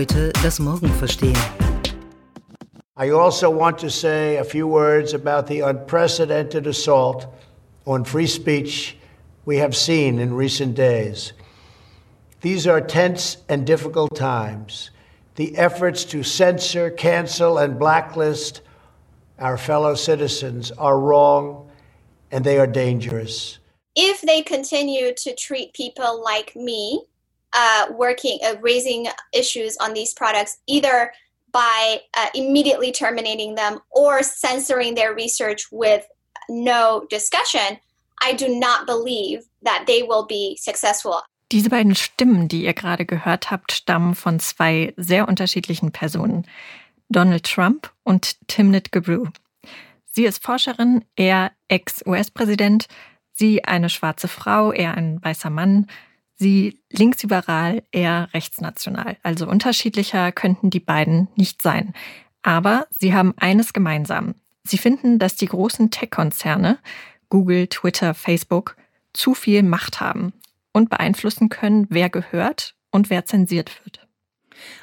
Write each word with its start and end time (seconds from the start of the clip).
heute 0.00 0.32
das 0.42 0.58
Morgen 0.58 0.88
verstehen. 0.94 1.36
I 2.96 3.10
also 3.10 3.50
want 3.50 3.78
to 3.80 3.90
say 3.90 4.38
a 4.38 4.44
few 4.44 4.66
words 4.66 5.12
about 5.12 5.46
the 5.46 5.60
unprecedented 5.60 6.66
assault 6.66 7.26
on 7.84 8.04
free 8.04 8.26
speech 8.26 8.96
we 9.44 9.58
have 9.58 9.76
seen 9.76 10.18
in 10.18 10.32
recent 10.32 10.74
days. 10.74 11.34
These 12.40 12.66
are 12.66 12.80
tense 12.80 13.36
and 13.50 13.66
difficult 13.66 14.16
times. 14.16 14.90
The 15.34 15.54
efforts 15.58 16.06
to 16.06 16.22
censor, 16.22 16.90
cancel, 16.90 17.58
and 17.58 17.78
blacklist 17.78 18.62
our 19.38 19.58
fellow 19.58 19.94
citizens 19.94 20.70
are 20.78 20.98
wrong 20.98 21.70
and 22.30 22.42
they 22.42 22.58
are 22.58 22.66
dangerous. 22.66 23.58
If 23.94 24.22
they 24.22 24.40
continue 24.40 25.12
to 25.14 25.34
treat 25.34 25.74
people 25.74 26.22
like 26.24 26.56
me, 26.56 27.04
uh, 27.52 27.86
working, 27.90 28.38
uh, 28.44 28.54
raising 28.60 29.08
issues 29.32 29.76
on 29.78 29.94
these 29.94 30.14
products, 30.14 30.58
either 30.66 31.12
by 31.52 32.00
uh, 32.16 32.26
immediately 32.34 32.92
terminating 32.92 33.54
them 33.54 33.80
or 33.90 34.22
censoring 34.22 34.94
their 34.94 35.14
research 35.14 35.66
with 35.72 36.06
no 36.48 37.06
discussion, 37.10 37.78
I 38.22 38.34
do 38.34 38.48
not 38.48 38.86
believe 38.86 39.44
that 39.62 39.84
they 39.86 40.02
will 40.02 40.26
be 40.26 40.56
successful. 40.60 41.22
Diese 41.52 41.68
beiden 41.68 41.96
Stimmen, 41.96 42.46
die 42.46 42.64
ihr 42.64 42.74
gerade 42.74 43.04
gehört 43.04 43.50
habt, 43.50 43.72
stammen 43.72 44.14
von 44.14 44.38
zwei 44.38 44.94
sehr 44.96 45.26
unterschiedlichen 45.26 45.90
Personen. 45.90 46.46
Donald 47.08 47.44
Trump 47.44 47.92
und 48.04 48.36
Timnit 48.46 48.92
Gebru. 48.92 49.26
Sie 50.12 50.24
ist 50.24 50.42
Forscherin, 50.42 51.04
er 51.16 51.50
Ex-US-Präsident, 51.68 52.86
sie 53.32 53.64
eine 53.64 53.88
schwarze 53.88 54.28
Frau, 54.28 54.70
er 54.70 54.94
ein 54.94 55.22
weißer 55.22 55.50
Mann, 55.50 55.88
sie 56.40 56.80
linksliberal, 56.90 57.84
er 57.92 58.28
rechtsnational. 58.34 59.18
Also 59.22 59.46
unterschiedlicher 59.46 60.32
könnten 60.32 60.70
die 60.70 60.80
beiden 60.80 61.28
nicht 61.36 61.62
sein. 61.62 61.92
Aber 62.42 62.86
sie 62.90 63.14
haben 63.14 63.34
eines 63.36 63.72
gemeinsam. 63.72 64.34
Sie 64.64 64.78
finden, 64.78 65.18
dass 65.18 65.36
die 65.36 65.46
großen 65.46 65.90
Tech-Konzerne, 65.90 66.78
Google, 67.28 67.68
Twitter, 67.68 68.14
Facebook, 68.14 68.76
zu 69.12 69.34
viel 69.34 69.62
Macht 69.62 70.00
haben 70.00 70.32
und 70.72 70.88
beeinflussen 70.88 71.50
können, 71.50 71.86
wer 71.90 72.08
gehört 72.08 72.74
und 72.90 73.10
wer 73.10 73.26
zensiert 73.26 73.84
wird. 73.84 74.08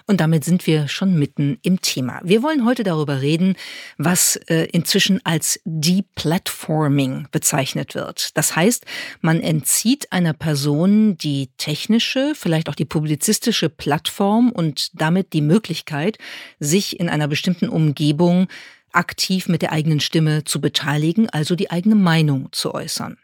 Und 0.05 0.21
damit 0.21 0.43
sind 0.43 0.67
wir 0.67 0.87
schon 0.87 1.17
mitten 1.17 1.59
im 1.61 1.81
Thema. 1.81 2.19
Wir 2.23 2.43
wollen 2.43 2.65
heute 2.65 2.83
darüber 2.83 3.21
reden, 3.21 3.55
was 3.97 4.35
äh, 4.47 4.65
inzwischen 4.71 5.19
als 5.25 5.59
Deplatforming 5.65 7.27
bezeichnet 7.31 7.95
wird. 7.95 8.37
Das 8.37 8.55
heißt, 8.55 8.85
man 9.21 9.41
entzieht 9.41 10.11
einer 10.11 10.33
Person 10.33 11.17
die 11.17 11.49
technische, 11.57 12.33
vielleicht 12.35 12.69
auch 12.69 12.75
die 12.75 12.85
publizistische 12.85 13.69
Plattform 13.69 14.51
und 14.51 14.89
damit 14.99 15.33
die 15.33 15.41
Möglichkeit, 15.41 16.17
sich 16.59 16.99
in 16.99 17.09
einer 17.09 17.27
bestimmten 17.27 17.69
Umgebung 17.69 18.47
aktiv 18.91 19.47
mit 19.47 19.61
der 19.61 19.71
eigenen 19.71 19.99
Stimme 19.99 20.43
zu 20.43 20.61
beteiligen, 20.61 21.29
also 21.29 21.55
die 21.55 21.69
eigene 21.69 21.95
Meinung 21.95 22.49
zu 22.51 22.73
äußern. 22.73 23.17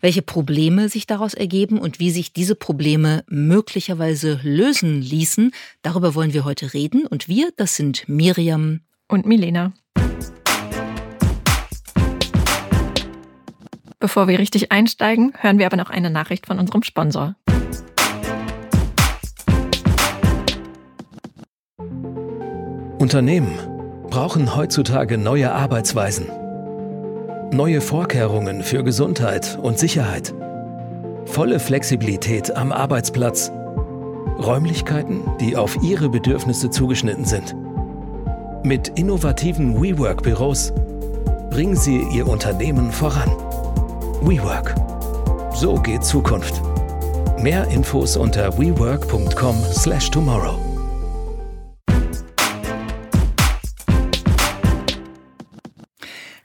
Welche 0.00 0.22
Probleme 0.22 0.88
sich 0.88 1.06
daraus 1.06 1.34
ergeben 1.34 1.78
und 1.78 1.98
wie 1.98 2.10
sich 2.10 2.32
diese 2.32 2.54
Probleme 2.54 3.24
möglicherweise 3.28 4.40
lösen 4.42 5.00
ließen, 5.00 5.52
darüber 5.82 6.14
wollen 6.14 6.32
wir 6.32 6.44
heute 6.44 6.74
reden. 6.74 7.06
Und 7.06 7.28
wir, 7.28 7.52
das 7.56 7.76
sind 7.76 8.08
Miriam 8.08 8.80
und 9.08 9.26
Milena. 9.26 9.72
Bevor 14.00 14.26
wir 14.26 14.38
richtig 14.40 14.72
einsteigen, 14.72 15.32
hören 15.38 15.58
wir 15.58 15.66
aber 15.66 15.76
noch 15.76 15.90
eine 15.90 16.10
Nachricht 16.10 16.46
von 16.46 16.58
unserem 16.58 16.82
Sponsor. 16.82 17.36
Unternehmen 22.98 23.56
brauchen 24.10 24.54
heutzutage 24.54 25.18
neue 25.18 25.52
Arbeitsweisen 25.52 26.26
neue 27.52 27.80
Vorkehrungen 27.80 28.62
für 28.62 28.82
Gesundheit 28.82 29.58
und 29.60 29.78
Sicherheit, 29.78 30.34
volle 31.26 31.60
Flexibilität 31.60 32.56
am 32.56 32.72
Arbeitsplatz, 32.72 33.52
Räumlichkeiten, 34.38 35.20
die 35.40 35.56
auf 35.56 35.76
Ihre 35.82 36.08
Bedürfnisse 36.08 36.70
zugeschnitten 36.70 37.24
sind. 37.24 37.54
Mit 38.64 38.88
innovativen 38.98 39.80
WeWork-Büros 39.80 40.72
bringen 41.50 41.76
Sie 41.76 42.04
Ihr 42.12 42.26
Unternehmen 42.26 42.90
voran. 42.90 43.30
WeWork. 44.22 44.74
So 45.54 45.74
geht 45.74 46.04
Zukunft. 46.04 46.60
Mehr 47.38 47.66
Infos 47.68 48.16
unter 48.16 48.56
wework.com/tomorrow. 48.58 50.71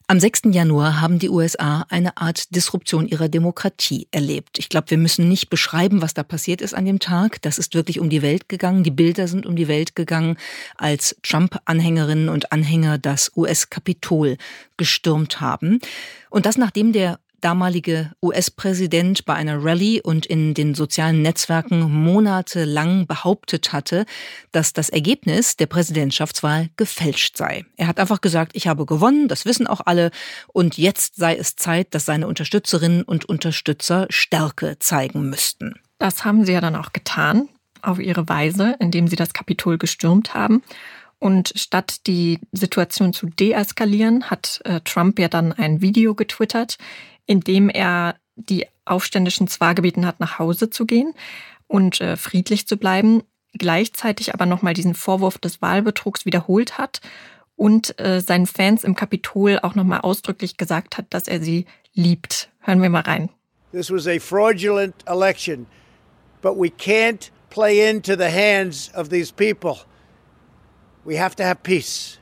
Am 0.09 0.22
6. 0.22 0.44
Januar 0.51 1.01
haben 1.01 1.19
die 1.19 1.29
USA 1.29 1.85
eine 1.90 2.16
Art 2.16 2.56
Disruption 2.56 3.09
ihrer 3.09 3.28
Demokratie 3.28 4.07
erlebt. 4.12 4.57
Ich 4.57 4.69
glaube, 4.69 4.90
wir 4.90 4.97
müssen 4.97 5.28
nicht 5.28 5.50
beschreiben, 5.50 6.01
was 6.01 6.13
da 6.13 6.23
passiert 6.23 6.62
ist 6.62 6.73
an 6.73 6.85
dem 6.85 7.00
Tag. 7.00 7.41
Das 7.41 7.57
ist 7.57 7.75
wirklich 7.75 8.00
um 8.00 8.09
die 8.09 8.22
Welt 8.22 8.47
gegangen. 8.47 8.85
Die 8.85 8.91
Bilder 8.91 9.28
sind 9.28 9.45
um 9.45 9.57
die 9.57 9.68
Welt 9.68 9.97
gegangen, 9.97 10.38
als 10.78 11.18
Trump-Anhängerinnen 11.23 12.29
und 12.29 12.53
Anhänger 12.53 12.97
das 12.97 13.34
US-Kapitol 13.35 14.38
gestürmt 14.78 15.41
haben. 15.41 15.81
Und 16.29 16.45
das 16.45 16.57
nachdem 16.57 16.94
der 16.94 17.19
damalige 17.42 18.12
US-Präsident 18.22 19.25
bei 19.25 19.34
einer 19.34 19.64
Rallye 19.64 20.02
und 20.02 20.25
in 20.25 20.53
den 20.53 20.75
sozialen 20.75 21.22
Netzwerken 21.22 21.81
monatelang 21.81 23.08
behauptet 23.08 23.74
hatte, 23.74 24.06
dass 24.52 24.74
das 24.74 24.90
Ergebnis 24.90 25.58
der 25.58 25.68
Präsidentschaftswahl 25.68 26.70
gefälscht 26.78 27.38
sei. 27.38 27.66
Er 27.75 27.88
hat 27.88 28.00
einfach 28.00 28.22
gesagt, 28.22 28.52
ich 28.56 28.68
habe 28.68 28.86
gewonnen, 28.86 29.28
das 29.28 29.46
wissen 29.46 29.68
auch 29.68 29.81
alle, 29.86 30.12
und 30.48 30.78
jetzt 30.78 31.16
sei 31.16 31.36
es 31.36 31.56
Zeit, 31.56 31.94
dass 31.94 32.06
seine 32.06 32.28
Unterstützerinnen 32.28 33.03
und 33.03 33.25
Unterstützer 33.25 34.08
Stärke 34.09 34.78
zeigen 34.80 35.30
müssten. 35.30 35.75
Das 36.00 36.25
haben 36.25 36.46
sie 36.46 36.54
ja 36.54 36.62
dann 36.62 36.75
auch 36.75 36.94
getan, 36.94 37.50
auf 37.81 38.00
ihre 38.00 38.28
Weise, 38.28 38.75
indem 38.80 39.08
sie 39.08 39.16
das 39.16 39.34
Kapitol 39.34 39.78
gestürmt 39.78 40.34
haben. 40.34 40.64
Und 41.19 41.54
statt 41.56 42.06
die 42.06 42.40
Situation 42.52 43.12
zu 43.12 43.25
deeskalieren, 43.28 44.30
hat 44.30 44.62
äh, 44.66 44.81
Trump 44.81 45.18
ja 45.19 45.28
dann 45.28 45.52
ein 45.52 45.81
Video 45.81 46.14
getwittert, 46.14 46.78
indem 47.27 47.69
er 47.69 48.15
die 48.35 48.65
Aufständischen 48.85 49.47
zwar 49.47 49.75
gebeten 49.75 50.05
hat, 50.05 50.19
nach 50.19 50.39
Hause 50.39 50.69
zu 50.69 50.85
gehen 50.85 51.13
und 51.67 52.01
äh, 52.01 52.17
friedlich 52.17 52.67
zu 52.67 52.77
bleiben, 52.77 53.23
gleichzeitig 53.53 54.33
aber 54.33 54.45
nochmal 54.45 54.73
diesen 54.73 54.95
Vorwurf 54.95 55.38
des 55.38 55.61
Wahlbetrugs 55.61 56.25
wiederholt 56.25 56.77
hat 56.77 57.01
und 57.55 57.99
äh, 57.99 58.21
seinen 58.21 58.47
Fans 58.47 58.83
im 58.83 58.95
Kapitol 58.95 59.59
auch 59.61 59.75
nochmal 59.75 60.01
ausdrücklich 60.01 60.57
gesagt 60.57 60.97
hat, 60.97 61.05
dass 61.09 61.27
er 61.27 61.41
sie 61.41 61.65
liebt. 61.93 62.49
Hören 62.61 62.81
wir 62.81 62.89
mal 62.89 63.01
rein. 63.01 63.29
This 63.71 63.91
was 63.91 64.07
a 64.07 64.19
fraudulent 64.19 64.95
election, 65.07 65.67
but 66.41 66.55
we 66.57 66.69
can't 66.69 67.31
play 67.49 67.89
into 67.89 68.15
the 68.15 68.29
hands 68.31 68.91
of 68.95 69.09
these 69.09 69.31
people. 69.33 69.77
We 71.05 71.19
have 71.19 71.35
to 71.35 71.44
have 71.44 71.63
peace. 71.63 72.19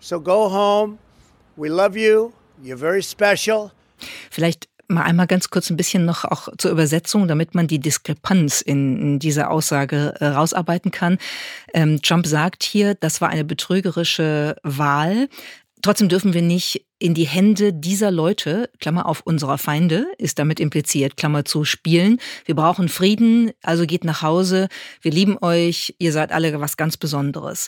So 0.00 0.20
go 0.20 0.48
home. 0.48 0.98
We 1.56 1.68
love 1.68 1.96
you. 1.96 2.32
You're 2.62 2.78
very 2.78 3.02
special. 3.02 3.72
Vielleicht 4.30 4.68
mal 4.88 5.02
einmal 5.02 5.26
ganz 5.26 5.50
kurz 5.50 5.70
ein 5.70 5.76
bisschen 5.76 6.04
noch 6.04 6.24
auch 6.24 6.48
zur 6.58 6.70
Übersetzung, 6.70 7.28
damit 7.28 7.54
man 7.54 7.66
die 7.66 7.78
Diskrepanz 7.78 8.60
in, 8.60 9.18
dieser 9.18 9.50
Aussage 9.50 10.14
äh, 10.20 10.26
rausarbeiten 10.26 10.90
kann. 10.90 11.18
Ähm, 11.72 12.02
Trump 12.02 12.26
sagt 12.26 12.62
hier, 12.62 12.94
das 12.94 13.20
war 13.20 13.30
eine 13.30 13.44
betrügerische 13.44 14.56
Wahl. 14.62 15.28
Trotzdem 15.82 16.08
dürfen 16.08 16.34
wir 16.34 16.42
nicht 16.42 16.86
in 17.02 17.14
die 17.14 17.26
Hände 17.26 17.72
dieser 17.72 18.12
Leute, 18.12 18.70
Klammer 18.78 19.06
auf 19.06 19.22
unserer 19.22 19.58
Feinde, 19.58 20.06
ist 20.18 20.38
damit 20.38 20.60
impliziert, 20.60 21.16
Klammer 21.16 21.44
zu 21.44 21.64
spielen. 21.64 22.20
Wir 22.44 22.54
brauchen 22.54 22.88
Frieden, 22.88 23.50
also 23.60 23.86
geht 23.86 24.04
nach 24.04 24.22
Hause, 24.22 24.68
wir 25.00 25.10
lieben 25.10 25.36
euch, 25.40 25.96
ihr 25.98 26.12
seid 26.12 26.30
alle 26.30 26.60
was 26.60 26.76
ganz 26.76 26.96
Besonderes. 26.96 27.66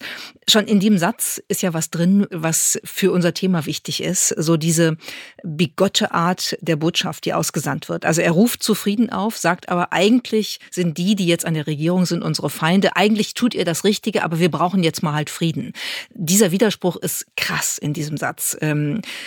Schon 0.48 0.66
in 0.66 0.78
dem 0.78 0.98
Satz 0.98 1.42
ist 1.48 1.62
ja 1.62 1.74
was 1.74 1.90
drin, 1.90 2.28
was 2.30 2.78
für 2.84 3.10
unser 3.10 3.34
Thema 3.34 3.66
wichtig 3.66 4.04
ist, 4.04 4.28
so 4.28 4.56
diese 4.56 4.96
bigotte 5.42 6.14
Art 6.14 6.56
der 6.60 6.76
Botschaft, 6.76 7.24
die 7.24 7.34
ausgesandt 7.34 7.88
wird. 7.88 8.06
Also 8.06 8.20
er 8.20 8.30
ruft 8.30 8.62
zu 8.62 8.76
Frieden 8.76 9.10
auf, 9.10 9.36
sagt 9.36 9.68
aber 9.68 9.92
eigentlich 9.92 10.60
sind 10.70 10.96
die, 10.96 11.16
die 11.16 11.26
jetzt 11.26 11.44
an 11.44 11.54
der 11.54 11.66
Regierung 11.66 12.06
sind, 12.06 12.22
unsere 12.22 12.50
Feinde. 12.50 12.94
Eigentlich 12.94 13.34
tut 13.34 13.54
ihr 13.54 13.64
das 13.64 13.82
Richtige, 13.82 14.22
aber 14.22 14.38
wir 14.38 14.50
brauchen 14.50 14.84
jetzt 14.84 15.02
mal 15.02 15.12
halt 15.12 15.28
Frieden. 15.28 15.72
Dieser 16.10 16.52
Widerspruch 16.52 16.96
ist 16.98 17.26
krass 17.36 17.78
in 17.78 17.94
diesem 17.94 18.16
Satz. 18.16 18.56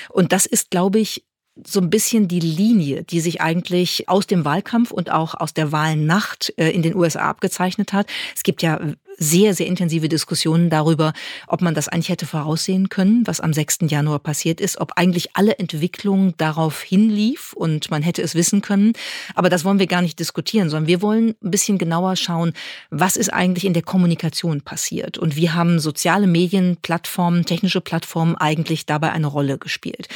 Und 0.09 0.31
das 0.31 0.45
ist, 0.45 0.71
glaube 0.71 0.99
ich, 0.99 1.26
so 1.65 1.79
ein 1.79 1.89
bisschen 1.89 2.27
die 2.27 2.39
Linie, 2.39 3.03
die 3.03 3.19
sich 3.19 3.41
eigentlich 3.41 4.09
aus 4.09 4.27
dem 4.27 4.45
Wahlkampf 4.45 4.91
und 4.91 5.11
auch 5.11 5.35
aus 5.35 5.53
der 5.53 5.71
Wahlnacht 5.71 6.53
äh, 6.57 6.69
in 6.69 6.81
den 6.81 6.95
USA 6.95 7.29
abgezeichnet 7.29 7.93
hat. 7.93 8.07
Es 8.35 8.43
gibt 8.43 8.61
ja 8.61 8.79
sehr, 9.17 9.53
sehr 9.55 9.65
intensive 9.65 10.09
Diskussionen 10.09 10.69
darüber, 10.69 11.13
ob 11.47 11.61
man 11.61 11.73
das 11.73 11.87
eigentlich 11.87 12.09
hätte 12.09 12.27
voraussehen 12.27 12.89
können, 12.89 13.25
was 13.25 13.41
am 13.41 13.51
6. 13.51 13.79
Januar 13.87 14.19
passiert 14.19 14.61
ist, 14.61 14.79
ob 14.79 14.93
eigentlich 14.95 15.35
alle 15.35 15.57
Entwicklung 15.57 16.35
darauf 16.37 16.81
hinlief 16.81 17.53
und 17.53 17.89
man 17.89 18.03
hätte 18.03 18.21
es 18.21 18.35
wissen 18.35 18.61
können. 18.61 18.93
Aber 19.33 19.49
das 19.49 19.65
wollen 19.65 19.79
wir 19.79 19.87
gar 19.87 20.03
nicht 20.03 20.19
diskutieren, 20.19 20.69
sondern 20.69 20.87
wir 20.87 21.01
wollen 21.01 21.35
ein 21.43 21.51
bisschen 21.51 21.79
genauer 21.79 22.15
schauen, 22.15 22.53
was 22.91 23.17
ist 23.17 23.33
eigentlich 23.33 23.65
in 23.65 23.73
der 23.73 23.83
Kommunikation 23.83 24.61
passiert. 24.61 25.17
Und 25.17 25.35
wie 25.35 25.49
haben 25.49 25.79
soziale 25.79 26.27
Medien, 26.27 26.77
Plattformen, 26.81 27.45
technische 27.45 27.81
Plattformen 27.81 28.35
eigentlich 28.35 28.85
dabei 28.85 29.11
eine 29.11 29.27
Rolle 29.27 29.57
gespielt. 29.57 30.07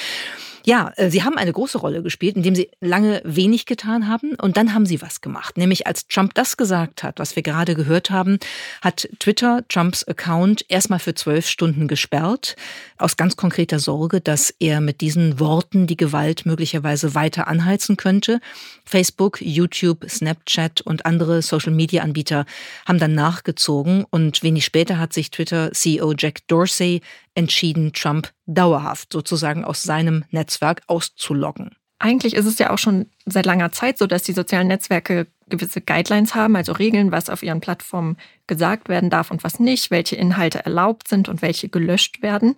Ja, 0.64 0.92
äh, 0.96 1.10
sie 1.10 1.24
haben 1.24 1.38
eine 1.38 1.52
große 1.52 1.78
Rolle 1.78 2.04
gespielt, 2.04 2.36
indem 2.36 2.56
sie 2.56 2.70
lange 2.82 3.22
wenig 3.24 3.66
getan 3.66 4.08
haben 4.08 4.36
und 4.36 4.58
dann 4.58 4.74
haben 4.74 4.86
sie 4.86 5.02
was 5.02 5.22
gemacht. 5.22 5.58
Nämlich 5.58 5.88
als 5.88 6.08
Trump 6.08 6.34
das 6.36 6.58
gesagt 6.58 7.04
hat, 7.04 7.20
was 7.20 7.36
wir 7.36 7.44
gerade 7.44 7.76
gehört 7.76 8.12
haben, 8.12 8.38
hat 8.82 9.10
Twitter 9.20 9.64
Trumps 9.70 10.04
Account 10.08 10.66
erstmal 10.68 11.00
für 11.00 11.16
zwölf 11.16 11.48
Stunden 11.48 11.88
gesperrt, 11.88 12.56
aus 12.98 13.18
ganz 13.18 13.36
konkreter 13.36 13.80
Sorge, 13.80 14.22
dass 14.22 14.54
er 14.60 14.82
mit 14.82 15.02
diesen 15.02 15.40
Worten 15.40 15.88
die 15.88 15.98
Gewalt 15.98 16.46
möglicherweise 16.46 17.16
weiter 17.16 17.48
anheizen 17.48 17.98
könnte. 17.98 18.40
Facebook, 18.86 19.42
YouTube, 19.42 20.10
Snapchat 20.10 20.82
und 20.82 21.06
andere 21.06 21.42
Social-Media-Anbieter 21.42 22.46
haben 22.88 23.00
dann 23.00 23.16
nachgezogen 23.16 24.06
und 24.10 24.44
wenig 24.44 24.66
später 24.66 25.00
hat 25.00 25.14
sich 25.14 25.32
Twitter-CEO 25.32 26.14
Jack 26.18 26.48
Dorsey 26.48 27.02
entschieden, 27.36 27.94
Trump 27.94 28.32
dauerhaft 28.46 29.14
sozusagen 29.14 29.64
aus 29.64 29.84
seinem 29.84 30.26
Netzwerk 30.32 30.82
auszuloggen. 30.88 31.76
Eigentlich 32.00 32.36
ist 32.36 32.48
es 32.48 32.58
ja 32.58 32.72
auch 32.72 32.80
schon 32.80 33.08
seit 33.26 33.46
langer 33.46 33.72
Zeit 33.72 34.00
so, 34.00 34.08
dass 34.08 34.24
die 34.24 34.34
sozialen 34.34 34.68
Netzwerke 34.68 35.28
gewisse 35.48 35.82
Guidelines 35.82 36.34
haben, 36.34 36.56
also 36.56 36.72
Regeln, 36.72 37.12
was 37.12 37.30
auf 37.30 37.44
ihren 37.44 37.62
Plattformen 37.62 38.18
gesagt 38.48 38.90
werden 38.90 39.12
darf 39.12 39.30
und 39.30 39.44
was 39.44 39.60
nicht, 39.60 39.92
welche 39.92 40.16
Inhalte 40.16 40.66
erlaubt 40.66 41.08
sind 41.08 41.30
und 41.30 41.44
welche 41.44 41.70
gelöscht 41.70 42.24
werden. 42.24 42.56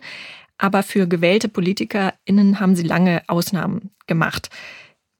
Aber 0.58 0.82
für 0.82 1.08
gewählte 1.08 1.50
PolitikerInnen 1.50 2.62
haben 2.62 2.76
sie 2.76 2.84
lange 2.84 3.24
Ausnahmen 3.28 3.92
gemacht. 4.08 4.50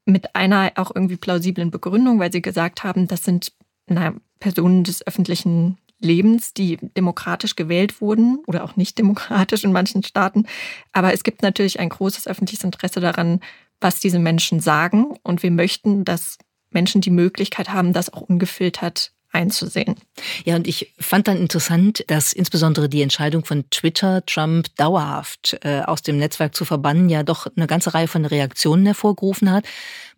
Mit 0.06 0.34
einer 0.34 0.72
auch 0.76 0.94
irgendwie 0.94 1.16
plausiblen 1.16 1.70
Begründung, 1.70 2.18
weil 2.18 2.32
sie 2.32 2.42
gesagt 2.42 2.82
haben, 2.82 3.08
das 3.08 3.24
sind 3.24 3.52
na, 3.86 4.14
Personen 4.40 4.84
des 4.84 5.06
öffentlichen 5.06 5.76
Lebens, 6.04 6.54
die 6.54 6.76
demokratisch 6.96 7.56
gewählt 7.56 8.00
wurden 8.00 8.38
oder 8.46 8.62
auch 8.62 8.76
nicht 8.76 8.98
demokratisch 8.98 9.64
in 9.64 9.72
manchen 9.72 10.04
Staaten. 10.04 10.46
Aber 10.92 11.12
es 11.12 11.24
gibt 11.24 11.42
natürlich 11.42 11.80
ein 11.80 11.88
großes 11.88 12.28
öffentliches 12.28 12.64
Interesse 12.64 13.00
daran, 13.00 13.40
was 13.80 13.98
diese 13.98 14.20
Menschen 14.20 14.60
sagen. 14.60 15.16
Und 15.22 15.42
wir 15.42 15.50
möchten, 15.50 16.04
dass 16.04 16.38
Menschen 16.70 17.00
die 17.00 17.10
Möglichkeit 17.10 17.70
haben, 17.70 17.92
das 17.92 18.12
auch 18.12 18.22
ungefiltert 18.22 19.13
einzusehen. 19.34 19.96
Ja, 20.44 20.56
und 20.56 20.66
ich 20.66 20.94
fand 20.98 21.28
dann 21.28 21.36
interessant, 21.36 22.04
dass 22.06 22.32
insbesondere 22.32 22.88
die 22.88 23.02
Entscheidung 23.02 23.44
von 23.44 23.68
Twitter, 23.70 24.24
Trump 24.24 24.74
dauerhaft 24.76 25.58
äh, 25.62 25.80
aus 25.80 26.02
dem 26.02 26.18
Netzwerk 26.18 26.54
zu 26.54 26.64
verbannen, 26.64 27.08
ja 27.08 27.22
doch 27.22 27.46
eine 27.56 27.66
ganze 27.66 27.94
Reihe 27.94 28.08
von 28.08 28.24
Reaktionen 28.24 28.86
hervorgerufen 28.86 29.50
hat. 29.50 29.64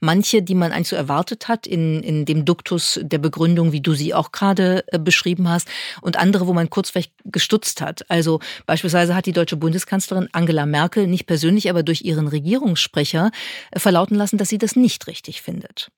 Manche, 0.01 0.43
die 0.43 0.55
man 0.55 0.73
eigentlich 0.73 0.89
so 0.89 0.97
erwartet 0.97 1.49
hat, 1.49 1.67
in, 1.67 2.03
in 2.03 2.27
dem 2.27 2.45
Duktus 2.45 3.01
der 3.03 3.19
Begründung, 3.19 3.73
wie 3.73 3.81
du 3.81 3.95
sie 3.95 4.13
auch 4.13 4.31
gerade 4.31 4.85
äh, 4.89 4.99
beschrieben 4.99 5.49
hast, 5.49 5.69
und 6.03 6.19
andere, 6.19 6.47
wo 6.47 6.53
man 6.53 6.69
kurz 6.69 6.91
vielleicht 6.91 7.13
gestutzt 7.25 7.81
hat. 7.81 8.09
Also 8.11 8.41
beispielsweise 8.67 9.15
hat 9.15 9.25
die 9.25 9.33
deutsche 9.33 9.57
Bundeskanzlerin 9.57 10.29
Angela 10.33 10.67
Merkel 10.67 11.07
nicht 11.07 11.27
persönlich, 11.27 11.71
aber 11.71 11.83
durch 11.83 12.03
ihren 12.03 12.29
Regierungssprecher 12.29 13.31
äh, 13.71 13.81
verlauten 13.81 14.17
lassen, 14.17 14.37
dass 14.37 14.51
sie 14.51 14.59
das 14.59 14.77
nicht 14.77 15.07
richtig 15.07 15.41
findet. 15.41 15.91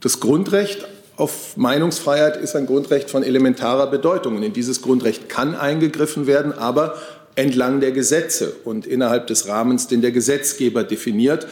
Das 0.00 0.18
Grundrecht 0.18 0.84
auf 1.16 1.56
Meinungsfreiheit 1.56 2.36
ist 2.36 2.56
ein 2.56 2.66
Grundrecht 2.66 3.10
von 3.10 3.22
elementarer 3.22 3.88
Bedeutung. 3.88 4.36
Und 4.36 4.42
in 4.42 4.52
dieses 4.52 4.82
Grundrecht 4.82 5.28
kann 5.28 5.54
eingegriffen 5.54 6.26
werden, 6.26 6.52
aber 6.52 6.96
entlang 7.36 7.80
der 7.80 7.92
Gesetze 7.92 8.54
und 8.64 8.86
innerhalb 8.86 9.26
des 9.26 9.48
Rahmens, 9.48 9.86
den 9.86 10.02
der 10.02 10.12
Gesetzgeber 10.12 10.84
definiert, 10.84 11.46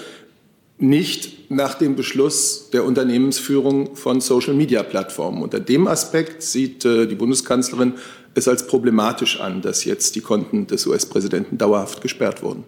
nicht 0.79 1.50
nach 1.50 1.75
dem 1.75 1.94
Beschluss 1.94 2.70
der 2.73 2.85
Unternehmensführung 2.85 3.94
von 3.94 4.20
Social-Media-Plattformen. 4.20 5.43
Unter 5.43 5.61
dem 5.61 5.87
Aspekt 5.87 6.43
sieht 6.43 6.85
äh, 6.85 7.06
die 7.06 7.14
Bundeskanzlerin 7.14 7.94
es 8.35 8.49
als 8.49 8.67
problematisch 8.67 9.41
an, 9.41 9.62
dass 9.62 9.85
jetzt 9.85 10.17
die 10.17 10.23
Konten 10.23 10.67
des 10.67 10.87
US-Präsidenten 10.87 11.59
dauerhaft 11.59 12.00
gesperrt 12.00 12.43
wurden. 12.43 12.64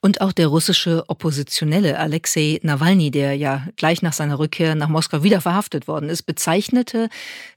Und 0.00 0.20
auch 0.20 0.32
der 0.32 0.46
russische 0.46 1.04
Oppositionelle 1.08 1.98
Alexei 1.98 2.60
Nawalny, 2.62 3.10
der 3.10 3.36
ja 3.36 3.66
gleich 3.76 4.00
nach 4.00 4.12
seiner 4.12 4.38
Rückkehr 4.38 4.76
nach 4.76 4.88
Moskau 4.88 5.24
wieder 5.24 5.40
verhaftet 5.40 5.88
worden 5.88 6.08
ist, 6.08 6.22
bezeichnete 6.22 7.08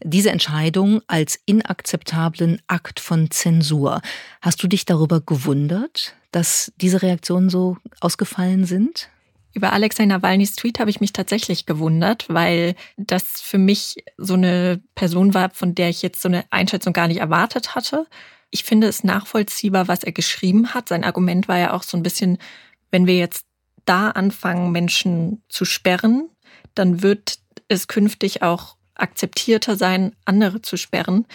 diese 0.03 0.31
Entscheidung 0.31 1.01
als 1.05 1.39
inakzeptablen 1.45 2.59
Akt 2.65 2.99
von 2.99 3.29
Zensur. 3.29 4.01
Hast 4.41 4.63
du 4.63 4.67
dich 4.67 4.85
darüber 4.85 5.21
gewundert, 5.21 6.15
dass 6.31 6.71
diese 6.77 7.03
Reaktionen 7.03 7.51
so 7.51 7.77
ausgefallen 7.99 8.65
sind? 8.65 9.09
Über 9.53 9.73
Alexei 9.73 10.05
Nawalnys 10.05 10.55
Tweet 10.55 10.79
habe 10.79 10.89
ich 10.89 11.01
mich 11.01 11.13
tatsächlich 11.13 11.65
gewundert, 11.65 12.25
weil 12.29 12.75
das 12.97 13.41
für 13.41 13.57
mich 13.57 14.03
so 14.17 14.33
eine 14.33 14.81
Person 14.95 15.33
war, 15.33 15.51
von 15.51 15.75
der 15.75 15.89
ich 15.89 16.01
jetzt 16.01 16.21
so 16.21 16.29
eine 16.29 16.45
Einschätzung 16.49 16.93
gar 16.93 17.07
nicht 17.07 17.19
erwartet 17.19 17.75
hatte. 17.75 18.07
Ich 18.51 18.63
finde 18.63 18.87
es 18.87 19.03
nachvollziehbar, 19.03 19.87
was 19.87 20.03
er 20.03 20.11
geschrieben 20.11 20.73
hat. 20.73 20.89
Sein 20.89 21.03
Argument 21.03 21.47
war 21.47 21.57
ja 21.57 21.73
auch 21.73 21.83
so 21.83 21.97
ein 21.97 22.03
bisschen, 22.03 22.37
wenn 22.91 23.07
wir 23.07 23.17
jetzt 23.17 23.45
da 23.85 24.09
anfangen, 24.11 24.71
Menschen 24.71 25.41
zu 25.49 25.65
sperren, 25.65 26.29
dann 26.75 27.01
wird 27.01 27.39
es 27.67 27.87
künftig 27.87 28.41
auch 28.41 28.75
akzeptierter 28.95 29.75
sein, 29.75 30.15
andere 30.25 30.61
zu 30.61 30.77
sperren, 30.77 31.25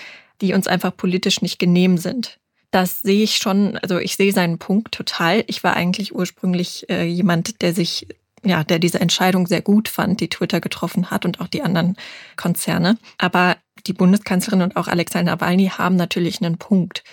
die 0.41 0.53
uns 0.53 0.67
einfach 0.67 0.97
politisch 0.97 1.43
nicht 1.43 1.59
genehm 1.59 1.99
sind. 1.99 2.39
Das 2.71 3.01
sehe 3.01 3.25
ich 3.25 3.37
schon, 3.37 3.79
also 3.79 3.99
ich 3.99 4.17
sehe 4.17 4.33
seinen 4.33 4.59
Punkt 4.59 4.93
total. 4.93 5.45
Ich 5.47 5.65
war 5.65 5.75
eigentlich 5.75 6.15
ursprünglich 6.15 6.89
äh, 6.91 7.05
jemand, 7.05 7.63
der 7.63 7.75
sich, 7.75 8.07
ja, 8.45 8.65
der 8.65 8.79
diese 8.79 9.01
Entscheidung 9.01 9.47
sehr 9.47 9.63
gut 9.63 9.89
fand, 9.89 10.21
die 10.21 10.29
Twitter 10.29 10.61
getroffen 10.61 11.11
hat 11.11 11.25
und 11.25 11.41
auch 11.41 11.49
die 11.49 11.63
anderen 11.63 11.97
Konzerne. 12.37 12.99
Aber 13.19 13.57
die 13.87 13.93
Bundeskanzlerin 13.93 14.63
und 14.63 14.77
auch 14.77 14.89
Alexei 14.89 15.23
Nawalny 15.23 15.69
haben 15.69 15.97
natürlich 15.97 16.43
einen 16.43 16.59
Punkt. 16.59 17.05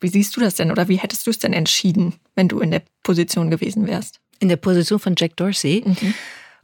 Wie 0.00 0.08
siehst 0.08 0.36
du 0.36 0.40
das 0.40 0.54
denn 0.54 0.70
oder 0.70 0.88
wie 0.88 0.98
hättest 0.98 1.26
du 1.26 1.30
es 1.30 1.38
denn 1.38 1.52
entschieden, 1.52 2.14
wenn 2.34 2.48
du 2.48 2.60
in 2.60 2.70
der 2.70 2.82
Position 3.02 3.50
gewesen 3.50 3.86
wärst? 3.86 4.20
In 4.40 4.48
der 4.48 4.56
Position 4.56 4.98
von 4.98 5.14
Jack 5.16 5.36
Dorsey? 5.36 5.82
Mhm. 5.84 6.14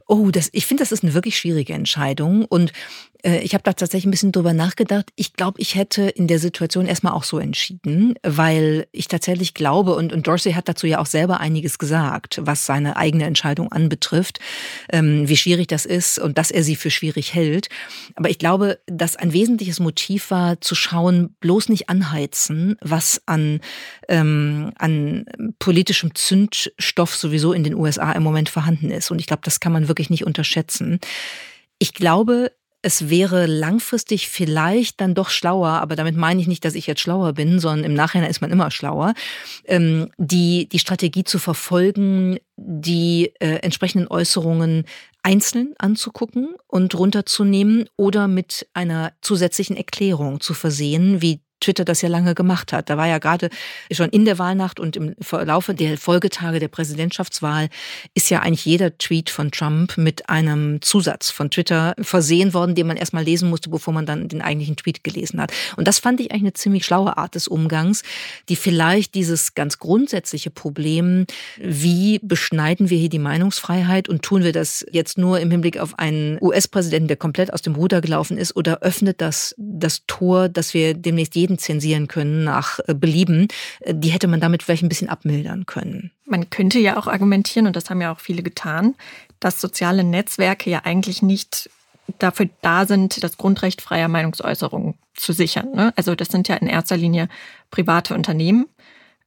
Oh, 0.07 0.31
das, 0.31 0.51
ich 0.53 0.67
finde, 0.67 0.83
das 0.83 0.93
ist 0.93 1.03
eine 1.03 1.15
wirklich 1.15 1.39
schwierige 1.39 1.73
Entscheidung. 1.73 2.45
Und 2.45 2.73
ich 3.25 3.55
habe 3.55 3.63
da 3.63 3.73
tatsächlich 3.73 4.07
ein 4.07 4.11
bisschen 4.11 4.33
drüber 4.33 4.53
nachgedacht. 4.53 5.11
Ich 5.15 5.35
glaube, 5.35 5.61
ich 5.61 5.77
hätte 5.77 6.03
in 6.03 6.27
der 6.27 6.41
Situation 6.41 6.87
erstmal 6.87 7.13
auch 7.13 7.23
so 7.23 7.39
entschieden, 7.39 8.15
weil 8.25 8.87
ich 8.91 9.07
tatsächlich 9.07 9.55
glaube, 9.55 9.95
und, 9.95 10.13
und 10.13 10.27
Dorsey 10.27 10.55
hat 10.55 10.69
dazu 10.69 10.89
ja 10.89 10.99
auch 10.99 11.07
selber 11.07 11.39
einiges 11.39 11.79
gesagt, 11.79 12.41
was 12.43 12.67
seine 12.67 12.97
eigene 12.97 13.25
Entscheidung 13.25 13.71
anbetrifft, 13.71 14.41
ähm, 14.91 15.29
wie 15.29 15.37
schwierig 15.37 15.69
das 15.69 15.87
ist 15.87 16.19
und 16.19 16.37
dass 16.37 16.51
er 16.51 16.65
sie 16.65 16.75
für 16.75 16.91
schwierig 16.91 17.33
hält. 17.33 17.69
Aber 18.17 18.29
ich 18.29 18.39
glaube, 18.39 18.81
dass 18.87 19.15
ein 19.15 19.33
wesentliches 19.33 19.79
Motiv 19.79 20.33
war, 20.33 20.61
zu 20.61 20.75
schauen, 20.75 21.37
bloß 21.41 21.69
nicht 21.69 21.89
anheizen, 21.89 22.77
was 22.81 23.23
an, 23.27 23.61
ähm, 24.09 24.73
an 24.79 25.27
politischem 25.61 26.15
Zündstoff 26.17 27.15
sowieso 27.15 27.53
in 27.53 27.63
den 27.63 27.75
USA 27.75 28.11
im 28.13 28.25
Moment 28.25 28.49
vorhanden 28.49 28.91
ist. 28.91 29.13
Und 29.13 29.21
ich 29.21 29.27
glaube, 29.27 29.43
das 29.45 29.61
kann 29.61 29.73
man 29.73 29.87
wirklich 29.87 30.11
nicht 30.11 30.27
unterschätzen. 30.27 30.99
Ich 31.79 31.95
glaube, 31.95 32.51
es 32.83 33.09
wäre 33.09 33.47
langfristig 33.47 34.29
vielleicht 34.29 35.01
dann 35.01 35.15
doch 35.15 35.31
schlauer, 35.31 35.69
aber 35.69 35.95
damit 35.95 36.17
meine 36.17 36.41
ich 36.41 36.49
nicht, 36.49 36.65
dass 36.65 36.75
ich 36.75 36.89
jetzt 36.89 37.01
schlauer 37.01 37.33
bin, 37.33 37.61
sondern 37.61 37.85
im 37.85 37.95
Nachhinein 37.95 38.29
ist 38.29 38.41
man 38.41 38.51
immer 38.51 38.71
schlauer, 38.73 39.15
ähm, 39.65 40.11
die, 40.19 40.69
die 40.69 40.81
Strategie 40.81 41.23
zu 41.23 41.39
verfolgen, 41.39 42.39
die 42.57 43.33
äh, 43.39 43.61
entsprechenden 43.63 44.09
Äußerungen 44.09 44.85
einzeln 45.23 45.75
anzugucken 45.79 46.57
und 46.67 46.97
runterzunehmen 46.97 47.89
oder 47.97 48.27
mit 48.27 48.69
einer 48.75 49.13
zusätzlichen 49.23 49.77
Erklärung 49.77 50.41
zu 50.41 50.53
versehen, 50.53 51.23
wie 51.23 51.41
Twitter 51.63 51.85
das 51.85 52.03
ja 52.03 52.09
lange 52.09 52.35
gemacht 52.35 52.73
hat. 52.73 52.91
Da 52.91 52.97
war 52.97 53.07
ja 53.07 53.19
gerade 53.19 53.49
schon 53.91 54.11
in 54.11 54.25
der 54.25 54.39
Wahlnacht 54.39 54.81
und 54.81 54.97
im 54.97 55.15
Verlaufe 55.21 55.75
der 55.75 55.97
Folgetage 55.97 56.59
der 56.59 56.69
Präsidentschaftswahl 56.69 57.69
ist 58.15 58.31
ja 58.31 58.41
eigentlich 58.41 58.65
jeder 58.65 58.97
Tweet 58.99 59.31
von 59.31 59.51
Trump 59.51 59.97
mit 59.97 60.29
einem 60.29 60.83
Zusatz 60.83 61.31
von 61.31 61.51
Twitter 61.51 61.95
versehen 62.01 62.55
worden, 62.55 62.75
den 62.75 62.87
man 62.87 62.97
erstmal 62.97 63.25
lesen 63.25 63.49
musste, 63.49 63.71
bevor 63.71 63.95
man 63.95 64.07
dann 64.07 64.29
den 64.29 64.43
eigentlichen 64.43 64.77
Tweet 64.77 65.05
gelesen 65.05 65.41
hat. 65.41 65.53
Und 65.77 65.89
das 65.89 65.99
fand 65.99 66.21
ich 66.21 66.31
eigentlich 66.31 66.43
eine 66.43 66.53
ziemlich 66.53 66.85
schlaue 66.85 67.17
Art 67.17 67.35
des 67.35 67.49
Umgangs, 67.49 68.03
die 68.49 68.57
vielleicht 68.57 69.15
dieses 69.15 69.55
ganz 69.55 69.79
grundsätzliche 69.79 70.51
Problem, 70.51 71.27
wie 71.59 72.19
beschneiden 72.23 72.91
wir 72.91 72.99
hier 72.99 73.09
die 73.09 73.19
Meinungsfreiheit 73.19 74.09
und 74.09 74.23
tun 74.23 74.43
wir 74.43 74.53
das 74.53 74.85
jetzt 74.91 75.19
nur 75.19 75.41
im 75.41 75.51
Hinblick 75.51 75.79
auf 75.79 75.99
einen 75.99 76.39
US-Präsidenten, 76.41 77.09
der 77.09 77.17
komplett 77.17 77.53
aus 77.53 77.63
dem 77.63 77.75
Ruder 77.75 78.01
gelaufen 78.01 78.37
ist, 78.39 78.57
oder 78.57 78.81
öffnet 78.81 79.21
das 79.21 79.55
das 79.59 80.03
Tor, 80.07 80.49
dass 80.49 80.75
wir 80.75 80.95
demnächst 80.95 81.35
jeden 81.35 81.52
jeden 81.53 81.59
zensieren 81.59 82.09
können 82.09 82.45
nach 82.45 82.79
äh, 82.87 82.95
Belieben, 82.95 83.49
äh, 83.81 83.95
die 83.95 84.11
hätte 84.11 84.29
man 84.29 84.41
damit 84.41 84.63
vielleicht 84.63 84.83
ein 84.83 84.89
bisschen 84.89 85.09
abmildern 85.09 85.67
können. 85.67 86.11
Man 86.25 86.51
könnte 86.51 86.79
ja 86.79 86.97
auch 86.97 87.07
argumentieren, 87.07 87.67
und 87.67 87.77
das 87.77 87.91
haben 87.91 88.01
ja 88.01 88.13
auch 88.13 88.21
viele 88.21 88.43
getan, 88.43 88.95
dass 89.41 89.61
soziale 89.61 90.05
Netzwerke 90.05 90.71
ja 90.71 90.81
eigentlich 90.85 91.23
nicht 91.23 91.71
dafür 92.19 92.49
da 92.63 92.87
sind, 92.87 93.23
das 93.23 93.37
Grundrecht 93.37 93.81
freier 93.81 94.09
Meinungsäußerung 94.09 94.95
zu 95.15 95.33
sichern. 95.33 95.73
Ne? 95.75 95.93
Also 95.97 96.15
das 96.15 96.29
sind 96.29 96.49
ja 96.49 96.57
in 96.57 96.67
erster 96.67 96.97
Linie 96.97 97.29
private 97.71 98.15
Unternehmen 98.15 98.67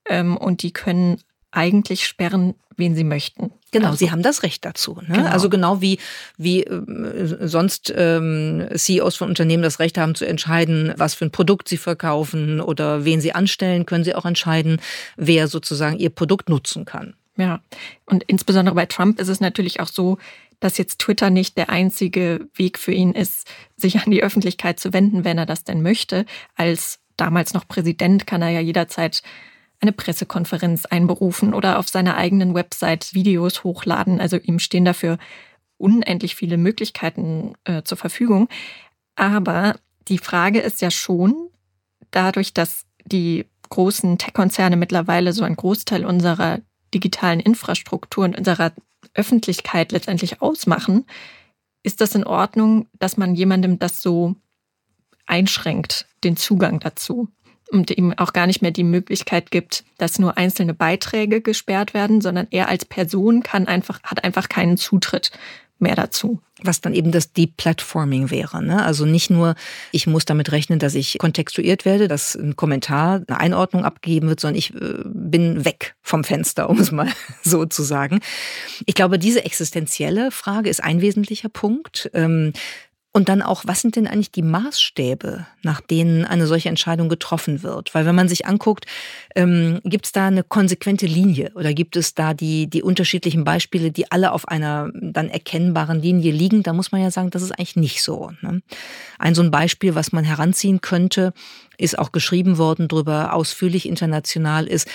ähm, 0.07 0.37
und 0.37 0.63
die 0.63 0.71
können 0.71 1.19
eigentlich 1.55 2.05
sperren, 2.05 2.55
wen 2.77 2.95
sie 2.95 3.03
möchten. 3.03 3.51
Genau, 3.71 3.87
also, 3.87 3.97
sie 3.97 4.11
haben 4.11 4.21
das 4.21 4.43
Recht 4.43 4.63
dazu. 4.63 4.99
Ne? 5.07 5.15
Genau. 5.15 5.29
Also 5.29 5.49
genau 5.49 5.81
wie, 5.81 5.99
wie 6.37 6.63
äh, 6.63 7.47
sonst 7.47 7.93
ähm, 7.95 8.67
CEOs 8.73 9.15
von 9.15 9.29
Unternehmen 9.29 9.63
das 9.63 9.79
Recht 9.79 9.97
haben 9.97 10.15
zu 10.15 10.25
entscheiden, 10.25 10.93
was 10.97 11.13
für 11.13 11.25
ein 11.25 11.31
Produkt 11.31 11.67
sie 11.67 11.77
verkaufen 11.77 12.61
oder 12.61 13.05
wen 13.05 13.21
sie 13.21 13.33
anstellen, 13.33 13.85
können 13.85 14.03
sie 14.03 14.15
auch 14.15 14.25
entscheiden, 14.25 14.81
wer 15.17 15.47
sozusagen 15.47 15.97
ihr 15.97 16.09
Produkt 16.09 16.49
nutzen 16.49 16.85
kann. 16.85 17.15
Ja, 17.37 17.59
und 18.05 18.23
insbesondere 18.23 18.75
bei 18.75 18.85
Trump 18.85 19.19
ist 19.19 19.27
es 19.27 19.41
natürlich 19.41 19.81
auch 19.81 19.89
so, 19.89 20.17
dass 20.61 20.77
jetzt 20.77 20.99
Twitter 20.99 21.29
nicht 21.29 21.57
der 21.57 21.69
einzige 21.69 22.47
Weg 22.55 22.79
für 22.79 22.93
ihn 22.93 23.11
ist, 23.11 23.47
sich 23.75 23.99
an 23.99 24.09
die 24.09 24.23
Öffentlichkeit 24.23 24.79
zu 24.79 24.93
wenden, 24.93 25.25
wenn 25.25 25.37
er 25.37 25.45
das 25.45 25.65
denn 25.65 25.81
möchte. 25.81 26.25
Als 26.55 26.99
damals 27.17 27.53
noch 27.53 27.67
Präsident 27.67 28.25
kann 28.25 28.41
er 28.41 28.49
ja 28.49 28.61
jederzeit 28.61 29.21
eine 29.85 29.91
Pressekonferenz 29.91 30.85
einberufen 30.85 31.53
oder 31.53 31.79
auf 31.79 31.87
seiner 31.87 32.17
eigenen 32.17 32.53
Website 32.53 33.13
Videos 33.13 33.63
hochladen. 33.63 34.19
Also 34.19 34.37
ihm 34.37 34.59
stehen 34.59 34.85
dafür 34.85 35.17
unendlich 35.77 36.35
viele 36.35 36.57
Möglichkeiten 36.57 37.53
äh, 37.65 37.83
zur 37.83 37.97
Verfügung. 37.97 38.49
Aber 39.15 39.75
die 40.07 40.17
Frage 40.17 40.59
ist 40.59 40.81
ja 40.81 40.91
schon, 40.91 41.49
dadurch, 42.11 42.53
dass 42.53 42.85
die 43.05 43.45
großen 43.69 44.17
Tech-Konzerne 44.17 44.75
mittlerweile 44.75 45.33
so 45.33 45.43
einen 45.43 45.55
Großteil 45.55 46.05
unserer 46.05 46.59
digitalen 46.93 47.39
Infrastruktur 47.39 48.23
und 48.25 48.37
unserer 48.37 48.71
Öffentlichkeit 49.13 49.91
letztendlich 49.91 50.41
ausmachen, 50.41 51.05
ist 51.83 52.01
das 52.01 52.15
in 52.15 52.25
Ordnung, 52.25 52.87
dass 52.93 53.17
man 53.17 53.35
jemandem 53.35 53.77
das 53.77 54.01
so 54.01 54.35
einschränkt, 55.27 56.07
den 56.23 56.37
Zugang 56.37 56.79
dazu 56.79 57.29
und 57.71 57.91
ihm 57.91 58.13
auch 58.17 58.33
gar 58.33 58.47
nicht 58.47 58.61
mehr 58.61 58.71
die 58.71 58.83
Möglichkeit 58.83 59.51
gibt, 59.51 59.83
dass 59.97 60.19
nur 60.19 60.37
einzelne 60.37 60.73
Beiträge 60.73 61.41
gesperrt 61.41 61.93
werden, 61.93 62.21
sondern 62.21 62.47
er 62.51 62.69
als 62.69 62.85
Person 62.85 63.43
kann 63.43 63.67
einfach, 63.67 64.01
hat 64.03 64.23
einfach 64.23 64.49
keinen 64.49 64.77
Zutritt 64.77 65.31
mehr 65.79 65.95
dazu. 65.95 66.41
Was 66.63 66.79
dann 66.79 66.93
eben 66.93 67.11
das 67.11 67.33
Deplatforming 67.33 68.31
wäre. 68.31 68.63
Ne? 68.63 68.83
Also 68.83 69.05
nicht 69.05 69.29
nur, 69.29 69.55
ich 69.91 70.07
muss 70.07 70.23
damit 70.23 70.53
rechnen, 70.53 70.79
dass 70.79 70.95
ich 70.95 71.17
kontextuiert 71.19 71.83
werde, 71.83 72.07
dass 72.07 72.33
ein 72.33 72.55
Kommentar, 72.55 73.21
eine 73.27 73.39
Einordnung 73.39 73.83
abgegeben 73.83 74.29
wird, 74.29 74.39
sondern 74.39 74.57
ich 74.57 74.73
äh, 74.73 75.03
bin 75.03 75.65
weg 75.65 75.95
vom 76.01 76.23
Fenster, 76.23 76.69
um 76.69 76.79
es 76.79 76.93
mal 76.93 77.09
so 77.43 77.65
zu 77.65 77.83
sagen. 77.83 78.21
Ich 78.85 78.95
glaube, 78.95 79.19
diese 79.19 79.43
existenzielle 79.43 80.31
Frage 80.31 80.69
ist 80.69 80.81
ein 80.81 81.01
wesentlicher 81.01 81.49
Punkt. 81.49 82.09
Ähm, 82.13 82.53
und 83.15 83.29
dann 83.29 83.41
auch, 83.41 83.63
was 83.65 83.79
sind 83.79 83.95
denn 83.95 84.07
eigentlich 84.07 84.31
die 84.31 84.41
Maßstäbe, 84.41 85.45
nach 85.63 85.79
denen 85.79 86.25
eine 86.25 86.47
solche 86.47 86.67
Entscheidung 86.67 87.07
getroffen 87.07 87.63
wird? 87.63 87.95
Weil 87.95 88.05
wenn 88.05 88.13
man 88.13 88.27
sich 88.27 88.45
anguckt, 88.45 88.87
ähm, 89.37 89.79
gibt 89.85 90.07
es 90.07 90.11
da 90.11 90.27
eine 90.27 90.43
konsequente 90.43 91.05
Linie 91.05 91.53
oder 91.55 91.73
gibt 91.73 91.95
es 91.95 92.13
da 92.13 92.33
die, 92.33 92.69
die 92.69 92.83
unterschiedlichen 92.83 93.45
Beispiele, 93.45 93.91
die 93.91 94.11
alle 94.11 94.33
auf 94.33 94.49
einer 94.49 94.91
dann 94.93 95.29
erkennbaren 95.29 96.01
Linie 96.01 96.33
liegen? 96.33 96.61
Da 96.61 96.73
muss 96.73 96.91
man 96.91 96.99
ja 96.99 97.09
sagen, 97.09 97.29
das 97.29 97.41
ist 97.41 97.51
eigentlich 97.51 97.77
nicht 97.77 98.03
so. 98.03 98.33
Ne? 98.41 98.61
Ein 99.17 99.33
so 99.33 99.43
ein 99.43 99.49
Beispiel, 99.49 99.95
was 99.95 100.11
man 100.11 100.25
heranziehen 100.25 100.81
könnte, 100.81 101.31
ist 101.77 101.97
auch 101.97 102.11
geschrieben 102.11 102.57
worden 102.57 102.87
darüber, 102.87 103.33
ausführlich 103.33 103.87
international 103.87 104.67
ist, 104.67 104.87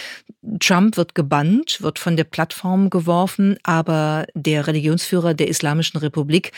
Trump 0.58 0.96
wird 0.96 1.14
gebannt, 1.14 1.82
wird 1.82 1.98
von 1.98 2.16
der 2.16 2.24
Plattform 2.24 2.90
geworfen, 2.90 3.58
aber 3.62 4.26
der 4.34 4.66
Religionsführer 4.66 5.34
der 5.34 5.48
Islamischen 5.48 5.98
Republik, 5.98 6.52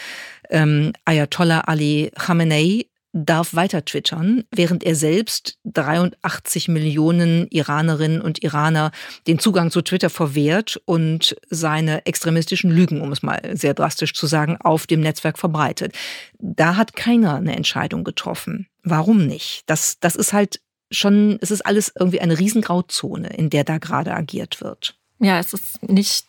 ähm, 0.51 0.93
Ayatollah 1.05 1.63
Ali 1.63 2.13
Khamenei, 2.15 2.87
darf 3.13 3.55
weiter 3.55 3.85
twittern, 3.85 4.45
während 4.51 4.85
er 4.85 4.95
selbst 4.95 5.59
83 5.65 6.69
Millionen 6.69 7.47
Iranerinnen 7.49 8.23
und 8.23 8.43
Iraner 8.43 8.91
den 9.27 9.39
Zugang 9.39 9.71
zu 9.71 9.83
Twitter 9.83 10.11
verwehrt 10.11 10.81
und 10.87 11.37
seine 11.51 12.07
extremistischen 12.07 12.71
Lügen, 12.71 13.01
um 13.01 13.13
es 13.13 13.23
mal 13.23 13.41
sehr 13.55 13.75
drastisch 13.75 14.15
zu 14.15 14.27
sagen, 14.27 14.57
auf 14.61 14.87
dem 14.87 15.01
Netzwerk 15.01 15.39
verbreitet. 15.39 15.95
Da 16.39 16.77
hat 16.77 16.97
keiner 16.97 17.37
eine 17.37 17.55
Entscheidung 17.55 18.03
getroffen. 18.05 18.67
Warum 18.83 19.27
nicht? 19.27 19.65
Das, 19.67 19.99
das 20.01 20.17
ist 20.17 20.33
halt 20.33 20.61
schon, 20.91 21.39
es 21.41 21.51
ist 21.51 21.65
alles 21.65 21.93
irgendwie 21.99 22.21
eine 22.21 22.39
Riesengrauzone, 22.39 23.29
in 23.29 23.51
der 23.51 23.65
da 23.65 23.79
gerade 23.79 24.15
agiert 24.15 24.61
wird. 24.61 24.97
Ja, 25.19 25.39
es 25.39 25.53
ist 25.53 25.83
nicht 25.89 26.27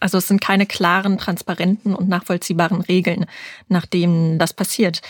also 0.00 0.18
es 0.18 0.28
sind 0.28 0.40
keine 0.40 0.66
klaren, 0.66 1.18
transparenten 1.18 1.94
und 1.94 2.08
nachvollziehbaren 2.08 2.80
Regeln, 2.80 3.26
nach 3.68 3.86
denen 3.86 4.38
das 4.38 4.52
passiert. 4.52 5.02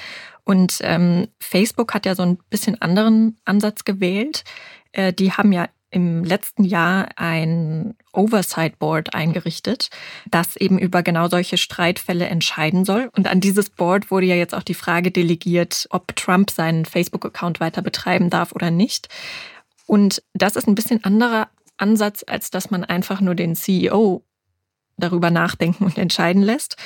Und 0.45 0.79
ähm, 0.83 1.29
Facebook 1.39 1.95
hat 1.95 2.07
ja 2.07 2.15
so 2.15 2.23
ein 2.23 2.39
bisschen 2.51 2.81
anderen 2.81 3.39
Ansatz 3.45 3.85
gewählt. 3.85 4.45
Äh, 4.93 5.13
die 5.13 5.33
haben 5.33 5.53
ja 5.53 5.69
im 5.93 6.25
letzten 6.25 6.65
Jahr 6.65 7.11
ein 7.17 7.95
Oversight 8.13 8.79
Board 8.79 9.15
eingerichtet, 9.15 9.91
das 10.31 10.57
eben 10.57 10.79
über 10.79 11.03
genau 11.03 11.29
solche 11.29 11.59
Streitfälle 11.59 12.27
entscheiden 12.27 12.85
soll. 12.85 13.11
Und 13.15 13.29
an 13.29 13.41
dieses 13.41 13.69
Board 13.69 14.11
wurde 14.11 14.27
ja 14.27 14.35
jetzt 14.35 14.55
auch 14.55 14.63
die 14.63 14.75
Frage 14.75 15.11
delegiert, 15.11 15.87
ob 15.91 16.17
Trump 16.17 16.51
seinen 16.51 16.87
Facebook-Account 16.87 17.61
weiter 17.61 17.83
betreiben 17.83 18.31
darf 18.31 18.53
oder 18.53 18.71
nicht. 18.71 19.09
Und 19.87 20.23
das 20.33 20.57
ist 20.57 20.67
ein 20.67 20.75
bisschen 20.75 21.05
anderer 21.05 21.49
Ansatz, 21.77 22.25
als 22.27 22.51
dass 22.51 22.71
man 22.71 22.85
einfach 22.85 23.21
nur 23.21 23.35
den 23.35 23.55
CEO 23.55 24.25
darüber 24.97 25.31
nachdenken 25.31 25.85
und 25.85 25.99
entscheiden 25.99 26.43
lässt. 26.43 26.77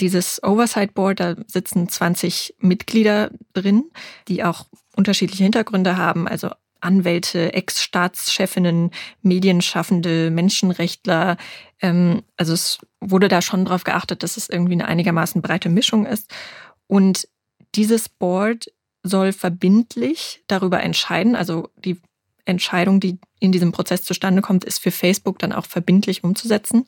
Dieses 0.00 0.42
Oversight 0.42 0.94
Board, 0.94 1.20
da 1.20 1.34
sitzen 1.46 1.88
20 1.88 2.54
Mitglieder 2.58 3.30
drin, 3.52 3.90
die 4.28 4.44
auch 4.44 4.66
unterschiedliche 4.96 5.42
Hintergründe 5.42 5.96
haben, 5.96 6.26
also 6.26 6.50
Anwälte, 6.80 7.52
Ex-Staatschefinnen, 7.52 8.90
Medienschaffende, 9.22 10.30
Menschenrechtler. 10.30 11.36
Ähm, 11.80 12.22
also 12.36 12.52
es 12.52 12.78
wurde 13.00 13.28
da 13.28 13.42
schon 13.42 13.64
darauf 13.64 13.84
geachtet, 13.84 14.22
dass 14.22 14.36
es 14.36 14.48
irgendwie 14.48 14.74
eine 14.74 14.86
einigermaßen 14.86 15.42
breite 15.42 15.68
Mischung 15.68 16.06
ist. 16.06 16.32
Und 16.86 17.28
dieses 17.74 18.08
Board 18.08 18.66
soll 19.02 19.32
verbindlich 19.32 20.42
darüber 20.46 20.82
entscheiden, 20.82 21.36
also 21.36 21.70
die 21.76 22.00
Entscheidung, 22.44 23.00
die 23.00 23.18
in 23.40 23.52
diesem 23.52 23.72
Prozess 23.72 24.04
zustande 24.04 24.40
kommt, 24.40 24.64
ist 24.64 24.78
für 24.78 24.92
Facebook 24.92 25.38
dann 25.38 25.52
auch 25.52 25.66
verbindlich 25.66 26.24
umzusetzen 26.24 26.86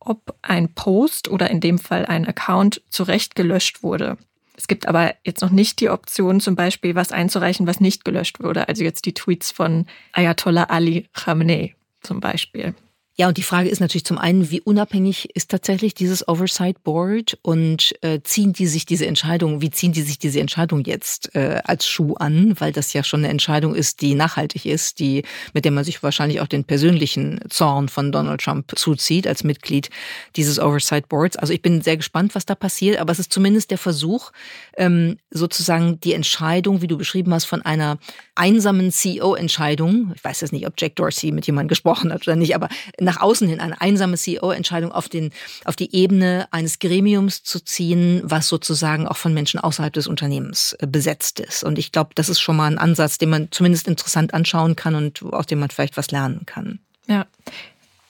ob 0.00 0.34
ein 0.42 0.74
Post 0.74 1.28
oder 1.28 1.50
in 1.50 1.60
dem 1.60 1.78
Fall 1.78 2.06
ein 2.06 2.26
Account 2.26 2.82
zurecht 2.90 3.34
gelöscht 3.34 3.82
wurde. 3.82 4.16
Es 4.56 4.68
gibt 4.68 4.86
aber 4.86 5.14
jetzt 5.24 5.40
noch 5.40 5.50
nicht 5.50 5.80
die 5.80 5.88
Option, 5.88 6.40
zum 6.40 6.54
Beispiel 6.54 6.94
was 6.94 7.12
einzureichen, 7.12 7.66
was 7.66 7.80
nicht 7.80 8.04
gelöscht 8.04 8.40
wurde. 8.40 8.68
Also 8.68 8.84
jetzt 8.84 9.06
die 9.06 9.14
Tweets 9.14 9.50
von 9.50 9.86
Ayatollah 10.12 10.64
Ali 10.64 11.08
Khamenei 11.14 11.74
zum 12.02 12.20
Beispiel. 12.20 12.74
Ja, 13.20 13.28
und 13.28 13.36
die 13.36 13.42
Frage 13.42 13.68
ist 13.68 13.80
natürlich 13.80 14.06
zum 14.06 14.16
einen, 14.16 14.50
wie 14.50 14.62
unabhängig 14.62 15.28
ist 15.36 15.50
tatsächlich 15.50 15.92
dieses 15.92 16.26
Oversight 16.26 16.82
Board 16.84 17.36
und 17.42 17.94
äh, 18.00 18.20
ziehen 18.22 18.54
die 18.54 18.66
sich 18.66 18.86
diese 18.86 19.04
Entscheidung, 19.04 19.60
wie 19.60 19.70
ziehen 19.70 19.92
die 19.92 20.00
sich 20.00 20.18
diese 20.18 20.40
Entscheidung 20.40 20.84
jetzt 20.86 21.34
äh, 21.34 21.60
als 21.64 21.86
Schuh 21.86 22.14
an, 22.14 22.58
weil 22.58 22.72
das 22.72 22.94
ja 22.94 23.04
schon 23.04 23.20
eine 23.20 23.28
Entscheidung 23.28 23.74
ist, 23.74 24.00
die 24.00 24.14
nachhaltig 24.14 24.64
ist, 24.64 25.00
die 25.00 25.24
mit 25.52 25.66
der 25.66 25.72
man 25.72 25.84
sich 25.84 26.02
wahrscheinlich 26.02 26.40
auch 26.40 26.46
den 26.46 26.64
persönlichen 26.64 27.42
Zorn 27.50 27.90
von 27.90 28.10
Donald 28.10 28.40
Trump 28.40 28.72
zuzieht 28.74 29.26
als 29.26 29.44
Mitglied 29.44 29.90
dieses 30.36 30.58
Oversight 30.58 31.10
Boards. 31.10 31.36
Also 31.36 31.52
ich 31.52 31.60
bin 31.60 31.82
sehr 31.82 31.98
gespannt, 31.98 32.34
was 32.34 32.46
da 32.46 32.54
passiert, 32.54 33.00
aber 33.00 33.12
es 33.12 33.18
ist 33.18 33.34
zumindest 33.34 33.70
der 33.70 33.76
Versuch, 33.76 34.30
ähm, 34.78 35.18
sozusagen 35.30 36.00
die 36.00 36.14
Entscheidung, 36.14 36.80
wie 36.80 36.86
du 36.86 36.96
beschrieben 36.96 37.34
hast, 37.34 37.44
von 37.44 37.60
einer 37.60 37.98
einsamen 38.34 38.90
CEO-Entscheidung, 38.90 40.14
ich 40.16 40.24
weiß 40.24 40.40
jetzt 40.40 40.52
nicht, 40.52 40.66
ob 40.66 40.72
Jack 40.78 40.96
Dorsey 40.96 41.32
mit 41.32 41.46
jemandem 41.46 41.68
gesprochen 41.68 42.14
hat 42.14 42.26
oder 42.26 42.36
nicht, 42.36 42.54
aber 42.54 42.70
nach 43.10 43.20
außen 43.20 43.48
hin 43.48 43.58
eine 43.60 43.80
einsame 43.80 44.16
CEO-Entscheidung 44.16 44.92
auf, 44.92 45.08
den, 45.08 45.32
auf 45.64 45.74
die 45.74 45.92
Ebene 45.94 46.46
eines 46.52 46.78
Gremiums 46.78 47.42
zu 47.42 47.58
ziehen, 47.58 48.20
was 48.22 48.46
sozusagen 48.46 49.08
auch 49.08 49.16
von 49.16 49.34
Menschen 49.34 49.58
außerhalb 49.58 49.92
des 49.92 50.06
Unternehmens 50.06 50.76
äh, 50.78 50.86
besetzt 50.86 51.40
ist. 51.40 51.64
Und 51.64 51.78
ich 51.78 51.90
glaube, 51.90 52.10
das 52.14 52.28
ist 52.28 52.40
schon 52.40 52.56
mal 52.56 52.70
ein 52.70 52.78
Ansatz, 52.78 53.18
den 53.18 53.30
man 53.30 53.48
zumindest 53.50 53.88
interessant 53.88 54.32
anschauen 54.32 54.76
kann 54.76 54.94
und 54.94 55.24
aus 55.24 55.46
dem 55.46 55.58
man 55.58 55.70
vielleicht 55.70 55.96
was 55.96 56.12
lernen 56.12 56.46
kann. 56.46 56.78
Ja. 57.08 57.26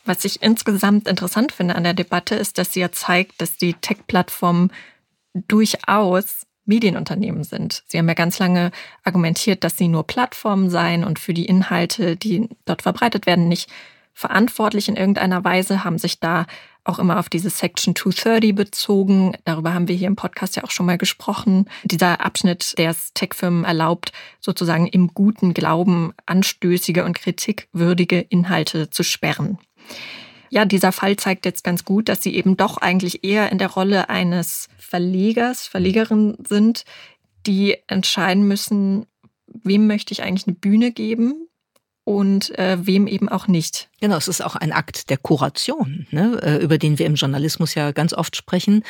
Was 0.04 0.24
ich 0.26 0.42
insgesamt 0.42 1.08
interessant 1.08 1.52
finde 1.52 1.76
an 1.76 1.84
der 1.84 1.94
Debatte 1.94 2.34
ist, 2.34 2.58
dass 2.58 2.74
sie 2.74 2.80
ja 2.80 2.92
zeigt, 2.92 3.40
dass 3.40 3.56
die 3.56 3.72
Tech-Plattformen 3.72 4.70
durchaus 5.32 6.46
Medienunternehmen 6.66 7.42
sind. 7.44 7.84
Sie 7.86 7.96
haben 7.96 8.08
ja 8.08 8.14
ganz 8.14 8.38
lange 8.38 8.70
argumentiert, 9.02 9.64
dass 9.64 9.78
sie 9.78 9.88
nur 9.88 10.06
Plattformen 10.06 10.68
seien 10.68 11.04
und 11.04 11.18
für 11.18 11.32
die 11.32 11.46
Inhalte, 11.46 12.16
die 12.16 12.50
dort 12.66 12.82
verbreitet 12.82 13.26
werden, 13.26 13.48
nicht 13.48 13.70
verantwortlich 14.20 14.88
in 14.88 14.96
irgendeiner 14.96 15.42
Weise, 15.44 15.82
haben 15.82 15.98
sich 15.98 16.20
da 16.20 16.46
auch 16.84 16.98
immer 16.98 17.18
auf 17.18 17.28
diese 17.28 17.50
Section 17.50 17.96
230 17.96 18.54
bezogen. 18.54 19.32
Darüber 19.44 19.72
haben 19.72 19.88
wir 19.88 19.96
hier 19.96 20.08
im 20.08 20.16
Podcast 20.16 20.56
ja 20.56 20.64
auch 20.64 20.70
schon 20.70 20.86
mal 20.86 20.98
gesprochen. 20.98 21.68
Dieser 21.84 22.20
Abschnitt, 22.20 22.76
der 22.78 22.90
es 22.90 23.12
Tech-Firmen 23.14 23.64
erlaubt, 23.64 24.12
sozusagen 24.38 24.86
im 24.86 25.08
guten 25.08 25.54
Glauben 25.54 26.12
anstößige 26.26 27.04
und 27.04 27.14
kritikwürdige 27.14 28.20
Inhalte 28.20 28.90
zu 28.90 29.02
sperren. 29.02 29.58
Ja, 30.50 30.64
dieser 30.64 30.92
Fall 30.92 31.16
zeigt 31.16 31.46
jetzt 31.46 31.64
ganz 31.64 31.84
gut, 31.84 32.08
dass 32.08 32.22
Sie 32.22 32.34
eben 32.34 32.56
doch 32.56 32.76
eigentlich 32.76 33.24
eher 33.24 33.50
in 33.52 33.58
der 33.58 33.68
Rolle 33.68 34.08
eines 34.08 34.68
Verlegers, 34.76 35.66
Verlegerin 35.66 36.36
sind, 36.46 36.84
die 37.46 37.76
entscheiden 37.86 38.46
müssen, 38.46 39.06
wem 39.46 39.86
möchte 39.86 40.12
ich 40.12 40.22
eigentlich 40.22 40.46
eine 40.46 40.56
Bühne 40.56 40.92
geben 40.92 41.46
und 42.10 42.58
äh, 42.58 42.76
wem 42.84 43.06
eben 43.06 43.28
auch 43.28 43.46
nicht. 43.46 43.88
Genau, 44.00 44.16
es 44.16 44.26
ist 44.26 44.44
auch 44.44 44.56
ein 44.56 44.72
Akt 44.72 45.10
der 45.10 45.16
Kuration, 45.16 46.08
ne, 46.10 46.40
äh, 46.42 46.56
über 46.56 46.76
den 46.76 46.98
wir 46.98 47.06
im 47.06 47.14
Journalismus 47.14 47.76
ja 47.76 47.92
ganz 47.92 48.12
oft 48.12 48.34
sprechen. 48.34 48.82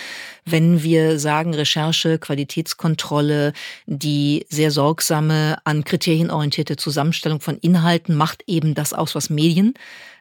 Wenn 0.46 0.82
wir 0.82 1.18
sagen 1.18 1.52
Recherche, 1.52 2.18
Qualitätskontrolle, 2.18 3.52
die 3.84 4.46
sehr 4.48 4.70
sorgsame, 4.70 5.58
an 5.64 5.84
Kriterien 5.84 6.30
orientierte 6.30 6.76
Zusammenstellung 6.76 7.40
von 7.40 7.58
Inhalten 7.58 8.14
macht 8.14 8.42
eben 8.46 8.74
das 8.74 8.94
aus, 8.94 9.14
was 9.14 9.28
Medien 9.28 9.74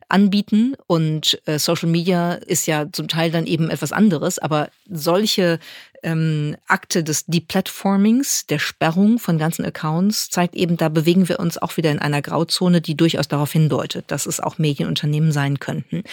anbieten. 0.10 0.76
Und 0.86 1.40
äh, 1.46 1.58
Social 1.58 1.88
Media 1.88 2.34
ist 2.34 2.66
ja 2.66 2.92
zum 2.92 3.08
Teil 3.08 3.32
dann 3.32 3.46
eben 3.46 3.70
etwas 3.70 3.94
anderes, 3.94 4.40
aber 4.40 4.70
solche 4.90 5.60
ähm, 6.04 6.56
Akte 6.68 7.04
des 7.04 7.26
Deplatformings, 7.26 8.46
der 8.48 8.60
Sperrung 8.60 9.20
von 9.20 9.38
ganzen 9.38 9.66
Accounts, 9.66 10.30
zeigt 10.30 10.56
eben, 10.56 10.78
da 10.78 10.90
bewegen 10.90 11.30
wir 11.30 11.40
uns 11.40 11.58
auch 11.58 11.78
wieder 11.78 11.92
in 11.92 12.00
einer 12.00 12.22
Grauzone, 12.22 12.82
die 12.82 12.96
durchaus 12.96 13.28
darauf 13.28 13.52
hindeutet, 13.52 14.06
dass 14.08 14.26
es 14.26 14.40
auch 14.40 14.58
Medienunternehmen 14.58 15.32
sein 15.32 15.60
könnten. 15.60 16.04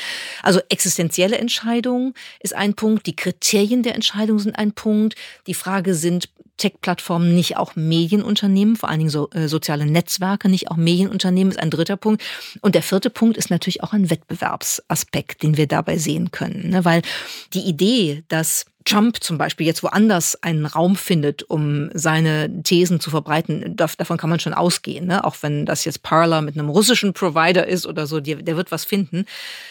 Also 0.43 0.61
existenzielle 0.69 1.39
Entscheidung 1.39 2.15
ist 2.41 2.55
ein 2.55 2.75
Punkt, 2.75 3.07
die 3.07 3.17
Kriterien 3.17 3.83
der 3.83 3.95
Entscheidung 3.95 4.39
sind 4.39 4.59
ein 4.59 4.73
Punkt, 4.73 5.15
die 5.47 5.55
Frage 5.55 5.95
sind 5.95 6.29
Tech-Plattformen 6.57 7.35
nicht 7.35 7.57
auch 7.57 7.77
Medienunternehmen, 7.77 8.77
vor 8.77 8.89
allen 8.89 9.01
Dingen 9.01 9.11
so, 9.11 9.29
äh, 9.31 9.49
soziale 9.49 9.87
Netzwerke 9.87 10.49
nicht 10.49 10.71
auch 10.71 10.77
Medienunternehmen, 10.77 11.51
ist 11.51 11.61
ein 11.61 11.71
dritter 11.71 11.97
Punkt. 11.97 12.23
Und 12.61 12.75
der 12.75 12.83
vierte 12.83 13.11
Punkt 13.11 13.37
ist 13.37 13.51
natürlich 13.51 13.83
auch 13.83 13.93
ein 13.93 14.11
Wettbewerbsaspekt, 14.11 15.43
den 15.43 15.57
wir 15.57 15.67
dabei 15.67 15.99
sehen 15.99 16.31
können. 16.31 16.71
Ne? 16.71 16.85
Weil 16.85 17.03
die 17.53 17.61
Idee, 17.61 18.25
dass 18.29 18.67
Trump 18.87 19.23
zum 19.23 19.37
Beispiel 19.37 19.67
jetzt 19.67 19.83
woanders 19.83 20.43
einen 20.43 20.65
Raum 20.65 20.97
findet, 20.97 21.43
um 21.43 21.91
seine 21.93 22.63
Thesen 22.63 23.01
zu 23.01 23.11
verbreiten, 23.11 23.77
davon 23.77 24.17
kann 24.17 24.31
man 24.31 24.41
schon 24.41 24.55
ausgehen. 24.55 25.07
Ne? 25.07 25.25
Auch 25.25 25.37
wenn 25.43 25.67
das 25.67 25.85
jetzt 25.85 26.03
Parler 26.03 26.41
mit 26.41 26.57
einem 26.57 26.71
russischen 26.71 27.13
Provider 27.13 27.67
ist 27.67 27.87
oder 27.87 28.07
so, 28.07 28.21
der 28.21 28.57
wird 28.57 28.71
was 28.71 28.85
finden. 28.85 29.27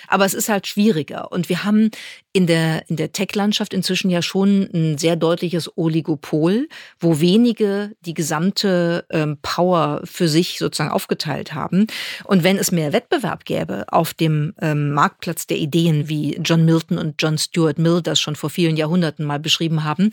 Aber 0.07 0.25
es 0.25 0.33
ist 0.33 0.49
halt 0.49 0.67
schwieriger. 0.67 1.31
Und 1.31 1.49
wir 1.49 1.63
haben 1.63 1.89
in 2.33 2.45
der, 2.45 2.87
in 2.89 2.97
der 2.97 3.13
Tech-Landschaft 3.13 3.73
inzwischen 3.73 4.09
ja 4.09 4.21
schon 4.21 4.69
ein 4.73 4.97
sehr 4.97 5.15
deutliches 5.15 5.77
Oligopol, 5.77 6.67
wo 6.99 7.21
wenige 7.21 7.93
die 8.01 8.13
gesamte 8.13 9.05
ähm, 9.09 9.37
Power 9.41 10.01
für 10.03 10.27
sich 10.27 10.59
sozusagen 10.59 10.91
aufgeteilt 10.91 11.53
haben. 11.53 11.87
Und 12.25 12.43
wenn 12.43 12.57
es 12.57 12.73
mehr 12.73 12.91
Wettbewerb 12.91 13.45
gäbe 13.45 13.85
auf 13.87 14.13
dem 14.13 14.53
ähm, 14.61 14.91
Marktplatz 14.91 15.47
der 15.47 15.57
Ideen, 15.57 16.09
wie 16.09 16.35
John 16.43 16.65
Milton 16.65 16.97
und 16.97 17.15
John 17.19 17.37
Stuart 17.37 17.79
Mill 17.79 18.01
das 18.01 18.19
schon 18.19 18.35
vor 18.35 18.49
vielen 18.49 18.75
Jahrhunderten 18.75 19.04
mal 19.19 19.39
beschrieben 19.39 19.83
haben, 19.83 20.11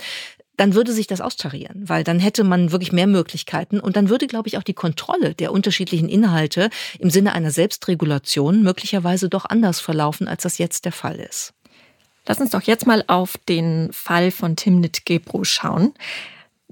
dann 0.56 0.74
würde 0.74 0.92
sich 0.92 1.06
das 1.06 1.20
austarieren, 1.20 1.88
weil 1.88 2.04
dann 2.04 2.20
hätte 2.20 2.44
man 2.44 2.72
wirklich 2.72 2.92
mehr 2.92 3.06
Möglichkeiten 3.06 3.80
und 3.80 3.96
dann 3.96 4.08
würde, 4.08 4.26
glaube 4.26 4.48
ich, 4.48 4.58
auch 4.58 4.62
die 4.62 4.74
Kontrolle 4.74 5.34
der 5.34 5.52
unterschiedlichen 5.52 6.08
Inhalte 6.08 6.70
im 6.98 7.10
Sinne 7.10 7.32
einer 7.32 7.50
Selbstregulation 7.50 8.62
möglicherweise 8.62 9.28
doch 9.28 9.44
anders 9.46 9.80
verlaufen, 9.80 10.28
als 10.28 10.42
das 10.42 10.58
jetzt 10.58 10.84
der 10.84 10.92
Fall 10.92 11.16
ist. 11.16 11.54
Lass 12.26 12.38
uns 12.38 12.50
doch 12.50 12.62
jetzt 12.62 12.86
mal 12.86 13.02
auf 13.08 13.36
den 13.48 13.92
Fall 13.92 14.30
von 14.30 14.54
Timnit 14.54 15.06
Gebru 15.06 15.44
schauen. 15.44 15.94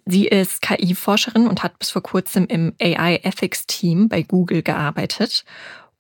Sie 0.06 0.26
ist 0.26 0.62
KI-Forscherin 0.62 1.48
und 1.48 1.62
hat 1.62 1.78
bis 1.78 1.90
vor 1.90 2.02
kurzem 2.02 2.46
im 2.46 2.74
AI 2.80 3.20
Ethics 3.22 3.66
Team 3.66 4.08
bei 4.08 4.22
Google 4.22 4.62
gearbeitet. 4.62 5.44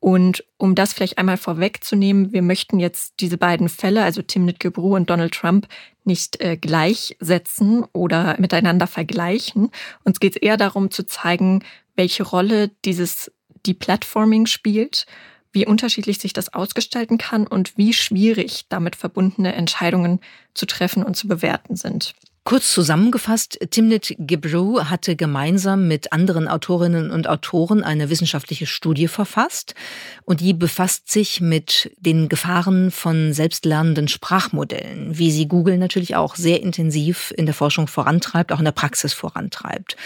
Und 0.00 0.44
um 0.56 0.74
das 0.74 0.94
vielleicht 0.94 1.18
einmal 1.18 1.36
vorwegzunehmen, 1.36 2.32
wir 2.32 2.42
möchten 2.42 2.80
jetzt 2.80 3.14
diese 3.20 3.36
beiden 3.36 3.68
Fälle, 3.68 4.02
also 4.02 4.22
Timnit 4.22 4.58
Gebru 4.58 4.96
und 4.96 5.10
Donald 5.10 5.34
Trump, 5.34 5.68
nicht 6.04 6.40
äh, 6.40 6.56
gleichsetzen 6.56 7.84
oder 7.92 8.36
miteinander 8.40 8.86
vergleichen. 8.86 9.70
Uns 10.04 10.18
geht 10.18 10.36
es 10.36 10.42
eher 10.42 10.56
darum 10.56 10.90
zu 10.90 11.04
zeigen, 11.04 11.62
welche 11.96 12.22
Rolle 12.22 12.70
dieses 12.84 13.30
Deplatforming 13.66 14.46
spielt 14.46 15.06
wie 15.52 15.66
unterschiedlich 15.66 16.18
sich 16.18 16.32
das 16.32 16.52
ausgestalten 16.52 17.18
kann 17.18 17.46
und 17.46 17.76
wie 17.76 17.92
schwierig 17.92 18.66
damit 18.68 18.96
verbundene 18.96 19.54
Entscheidungen 19.54 20.20
zu 20.54 20.66
treffen 20.66 21.02
und 21.02 21.16
zu 21.16 21.28
bewerten 21.28 21.76
sind. 21.76 22.14
Kurz 22.50 22.72
zusammengefasst, 22.72 23.60
Timnit 23.70 24.16
Gebru 24.18 24.80
hatte 24.82 25.14
gemeinsam 25.14 25.86
mit 25.86 26.12
anderen 26.12 26.48
Autorinnen 26.48 27.12
und 27.12 27.28
Autoren 27.28 27.84
eine 27.84 28.10
wissenschaftliche 28.10 28.66
Studie 28.66 29.06
verfasst 29.06 29.76
und 30.24 30.40
die 30.40 30.52
befasst 30.52 31.08
sich 31.08 31.40
mit 31.40 31.92
den 32.00 32.28
Gefahren 32.28 32.90
von 32.90 33.32
selbstlernenden 33.32 34.08
Sprachmodellen, 34.08 35.16
wie 35.16 35.30
sie 35.30 35.46
Google 35.46 35.78
natürlich 35.78 36.16
auch 36.16 36.34
sehr 36.34 36.60
intensiv 36.60 37.32
in 37.36 37.46
der 37.46 37.54
Forschung 37.54 37.86
vorantreibt, 37.86 38.50
auch 38.50 38.58
in 38.58 38.64
der 38.64 38.72
Praxis 38.72 39.12
vorantreibt. 39.12 39.96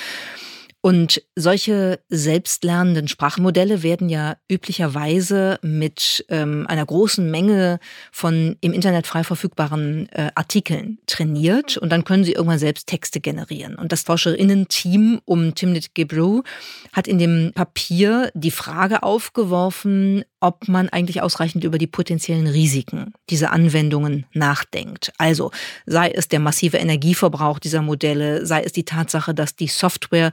Und 0.85 1.23
solche 1.35 1.99
selbstlernenden 2.11 3.09
Sprachmodelle 3.09 3.83
werden 3.83 4.11
ja 4.11 4.37
üblicherweise 4.51 5.59
mit 5.63 6.27
ähm, 6.29 6.67
einer 6.69 6.85
großen 6.85 7.31
Menge 7.31 7.81
von 8.13 8.57
im 8.61 8.75
Internet 8.75 9.07
frei 9.07 9.25
verfügbaren 9.25 10.11
äh, 10.11 10.31
Artikeln 10.35 10.99
trainiert 11.07 11.79
und 11.79 11.89
dann 11.89 12.05
können 12.05 12.23
sie 12.23 12.33
irgendwann 12.33 12.59
selbst 12.59 12.87
Texte 12.87 13.21
generieren. 13.21 13.77
Und 13.77 13.93
das 13.93 14.03
Forscherinnen-Team 14.03 15.23
um 15.25 15.55
Timnit 15.55 15.95
Gebru 15.95 16.43
hat 16.93 17.09
in 17.09 17.19
dem 17.19 17.53
Papier 17.55 18.31
die 18.35 18.51
Frage 18.51 19.03
aufgeworfen, 19.03 20.27
ob 20.45 20.69
man 20.69 20.91
eigentlich 20.91 21.23
ausreichend 21.23 21.65
über 21.65 21.79
die 21.79 21.87
potenziellen 21.87 22.47
Risiken 22.47 23.15
dieser 23.31 23.51
Anwendungen 23.51 24.27
nachdenkt. 24.35 25.11
Also 25.17 25.53
sei 25.87 26.11
es 26.11 26.29
der 26.29 26.39
massive 26.39 26.77
Energieverbrauch 26.77 27.59
dieser 27.59 27.81
Modelle, 27.81 28.45
sei 28.45 28.63
es 28.63 28.73
die 28.73 28.85
Tatsache, 28.85 29.35
dass 29.35 29.57
die 29.57 29.69
Software 29.69 30.33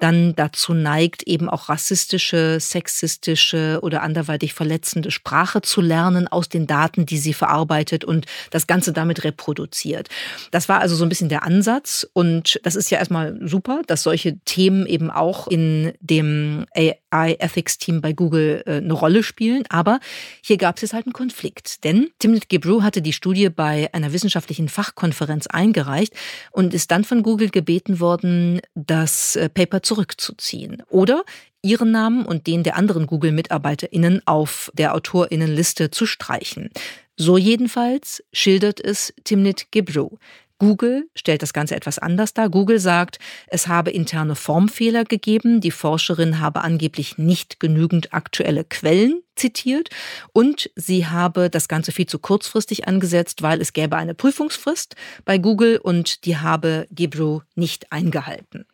dann 0.00 0.34
dazu 0.34 0.74
neigt, 0.74 1.22
eben 1.28 1.48
auch 1.48 1.68
rassistische, 1.68 2.58
sexistische 2.58 3.78
oder 3.82 4.02
anderweitig 4.02 4.52
verletzende 4.52 5.12
Sprache 5.12 5.62
zu 5.62 5.80
lernen 5.80 6.26
aus 6.26 6.48
den 6.48 6.66
Daten, 6.66 7.06
die 7.06 7.18
sie 7.18 7.32
verarbeitet 7.32 8.04
und 8.04 8.26
das 8.50 8.66
Ganze 8.66 8.92
damit 8.92 9.22
reproduziert. 9.22 10.08
Das 10.50 10.68
war 10.68 10.80
also 10.80 10.96
so 10.96 11.04
ein 11.04 11.08
bisschen 11.08 11.28
der 11.28 11.44
Ansatz 11.44 12.04
und 12.14 12.58
das 12.64 12.74
ist 12.74 12.90
ja 12.90 12.98
erstmal 12.98 13.38
super, 13.46 13.82
dass 13.86 14.02
solche 14.02 14.40
Themen 14.40 14.86
eben 14.86 15.08
auch 15.08 15.46
in 15.46 15.92
dem 16.00 16.66
Ethics 17.12 17.78
Team 17.78 18.00
bei 18.00 18.12
Google 18.12 18.64
äh, 18.66 18.78
eine 18.78 18.92
Rolle 18.92 19.22
spielen. 19.22 19.62
Aber 19.68 20.00
hier 20.42 20.56
gab 20.56 20.76
es 20.76 20.82
jetzt 20.82 20.94
halt 20.94 21.06
einen 21.06 21.12
Konflikt, 21.12 21.84
denn 21.84 22.10
Timnit 22.18 22.48
Gebru 22.48 22.82
hatte 22.82 23.02
die 23.02 23.12
Studie 23.12 23.50
bei 23.50 23.88
einer 23.92 24.12
wissenschaftlichen 24.12 24.68
Fachkonferenz 24.68 25.46
eingereicht 25.46 26.12
und 26.50 26.74
ist 26.74 26.90
dann 26.90 27.04
von 27.04 27.22
Google 27.22 27.50
gebeten 27.50 28.00
worden, 28.00 28.60
das 28.74 29.36
äh, 29.36 29.48
Paper 29.48 29.82
zu 29.82 29.92
zurückzuziehen 29.92 30.82
oder 30.88 31.22
ihren 31.60 31.90
Namen 31.90 32.24
und 32.24 32.46
den 32.46 32.62
der 32.62 32.76
anderen 32.76 33.06
Google-MitarbeiterInnen 33.06 34.22
auf 34.26 34.72
der 34.74 34.94
AutorInnenliste 34.94 35.90
zu 35.90 36.06
streichen. 36.06 36.70
So 37.16 37.36
jedenfalls 37.36 38.24
schildert 38.32 38.80
es 38.80 39.12
Timnit 39.24 39.66
Gebru. 39.70 40.16
Google 40.62 41.08
stellt 41.16 41.42
das 41.42 41.52
Ganze 41.52 41.74
etwas 41.74 41.98
anders 41.98 42.34
dar. 42.34 42.48
Google 42.48 42.78
sagt, 42.78 43.18
es 43.48 43.66
habe 43.66 43.90
interne 43.90 44.36
Formfehler 44.36 45.02
gegeben, 45.02 45.60
die 45.60 45.72
Forscherin 45.72 46.38
habe 46.38 46.60
angeblich 46.60 47.18
nicht 47.18 47.58
genügend 47.58 48.14
aktuelle 48.14 48.62
Quellen 48.62 49.24
zitiert 49.34 49.90
und 50.32 50.70
sie 50.76 51.06
habe 51.06 51.50
das 51.50 51.66
Ganze 51.66 51.90
viel 51.90 52.06
zu 52.06 52.20
kurzfristig 52.20 52.86
angesetzt, 52.86 53.42
weil 53.42 53.60
es 53.60 53.72
gäbe 53.72 53.96
eine 53.96 54.14
Prüfungsfrist 54.14 54.94
bei 55.24 55.36
Google 55.36 55.78
und 55.78 56.26
die 56.26 56.36
habe 56.36 56.86
Gebru 56.92 57.40
nicht 57.56 57.90
eingehalten. 57.90 58.64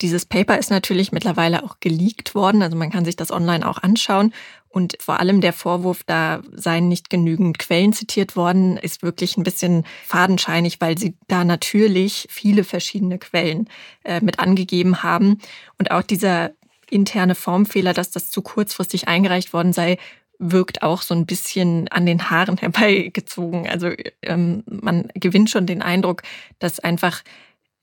Dieses 0.00 0.26
Paper 0.26 0.58
ist 0.58 0.70
natürlich 0.70 1.12
mittlerweile 1.12 1.64
auch 1.64 1.80
geleakt 1.80 2.34
worden, 2.34 2.62
also 2.62 2.76
man 2.76 2.90
kann 2.90 3.04
sich 3.04 3.16
das 3.16 3.30
online 3.30 3.68
auch 3.68 3.78
anschauen. 3.78 4.32
Und 4.68 4.98
vor 5.00 5.20
allem 5.20 5.40
der 5.40 5.54
Vorwurf, 5.54 6.04
da 6.04 6.42
seien 6.52 6.88
nicht 6.88 7.08
genügend 7.08 7.58
Quellen 7.58 7.94
zitiert 7.94 8.36
worden, 8.36 8.76
ist 8.76 9.02
wirklich 9.02 9.38
ein 9.38 9.42
bisschen 9.42 9.86
fadenscheinig, 10.04 10.82
weil 10.82 10.98
sie 10.98 11.16
da 11.28 11.44
natürlich 11.44 12.26
viele 12.28 12.62
verschiedene 12.62 13.18
Quellen 13.18 13.70
äh, 14.04 14.20
mit 14.20 14.38
angegeben 14.38 15.02
haben. 15.02 15.38
Und 15.78 15.92
auch 15.92 16.02
dieser 16.02 16.50
interne 16.90 17.34
Formfehler, 17.34 17.94
dass 17.94 18.10
das 18.10 18.28
zu 18.28 18.42
kurzfristig 18.42 19.08
eingereicht 19.08 19.54
worden 19.54 19.72
sei, 19.72 19.96
wirkt 20.38 20.82
auch 20.82 21.02
so 21.02 21.14
ein 21.14 21.26
bisschen 21.26 21.88
an 21.88 22.06
den 22.06 22.30
Haaren 22.30 22.56
herbeigezogen. 22.60 23.68
Also 23.68 23.90
ähm, 24.22 24.62
man 24.66 25.08
gewinnt 25.14 25.50
schon 25.50 25.66
den 25.66 25.82
Eindruck, 25.82 26.22
dass 26.58 26.80
einfach 26.80 27.22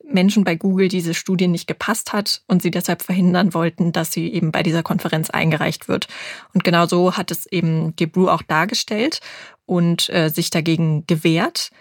Menschen 0.04 0.44
bei 0.44 0.56
Google 0.56 0.90
diese 0.90 1.14
Studie 1.14 1.48
nicht 1.48 1.68
gepasst 1.68 2.14
hat 2.14 2.44
und 2.48 2.62
sie 2.62 2.72
deshalb 2.72 3.02
verhindern 3.02 3.54
wollten, 3.54 3.92
dass 3.92 4.12
sie 4.12 4.32
eben 4.32 4.52
bei 4.52 4.64
dieser 4.64 4.84
Konferenz 4.84 5.30
eingereicht 5.30 5.88
wird. 5.88 6.08
Und 6.54 6.64
genau 6.64 6.86
so 6.86 7.16
hat 7.16 7.32
es 7.32 7.46
eben 7.46 7.96
Gebru 7.96 8.28
auch 8.28 8.42
dargestellt 8.42 9.22
und 9.66 10.10
äh, 10.10 10.30
sich 10.30 10.50
dagegen 10.50 11.06
gewehrt. 11.08 11.72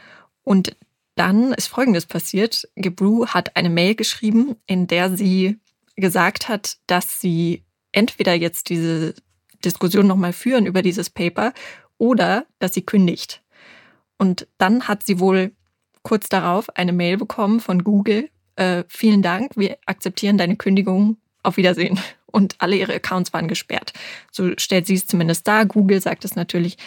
Und 0.44 0.76
dann 1.14 1.52
ist 1.52 1.66
Folgendes 1.66 2.06
passiert. 2.06 2.68
Gebru 2.74 3.26
hat 3.26 3.56
eine 3.56 3.70
Mail 3.70 3.94
geschrieben, 3.94 4.56
in 4.66 4.86
der 4.86 5.16
sie 5.16 5.58
gesagt 5.96 6.48
hat, 6.48 6.78
dass 6.86 7.20
sie 7.20 7.64
entweder 7.92 8.34
jetzt 8.34 8.70
diese 8.70 9.14
Diskussion 9.64 10.06
nochmal 10.06 10.32
führen 10.32 10.66
über 10.66 10.82
dieses 10.82 11.10
Paper 11.10 11.52
oder 11.98 12.46
dass 12.58 12.74
sie 12.74 12.82
kündigt. 12.82 13.42
Und 14.16 14.46
dann 14.58 14.88
hat 14.88 15.04
sie 15.04 15.20
wohl 15.20 15.52
kurz 16.02 16.28
darauf 16.28 16.68
eine 16.76 16.92
Mail 16.92 17.16
bekommen 17.16 17.60
von 17.60 17.84
Google. 17.84 18.28
Äh, 18.56 18.84
vielen 18.88 19.22
Dank, 19.22 19.52
wir 19.56 19.78
akzeptieren 19.86 20.38
deine 20.38 20.56
Kündigung. 20.56 21.16
Auf 21.44 21.56
Wiedersehen. 21.56 21.98
Und 22.26 22.54
alle 22.58 22.76
ihre 22.76 22.94
Accounts 22.94 23.32
waren 23.32 23.48
gesperrt. 23.48 23.92
So 24.30 24.52
stellt 24.56 24.86
sie 24.86 24.94
es 24.94 25.08
zumindest 25.08 25.46
dar. 25.48 25.66
Google 25.66 26.00
sagt 26.00 26.24
es 26.24 26.36
natürlich, 26.36 26.78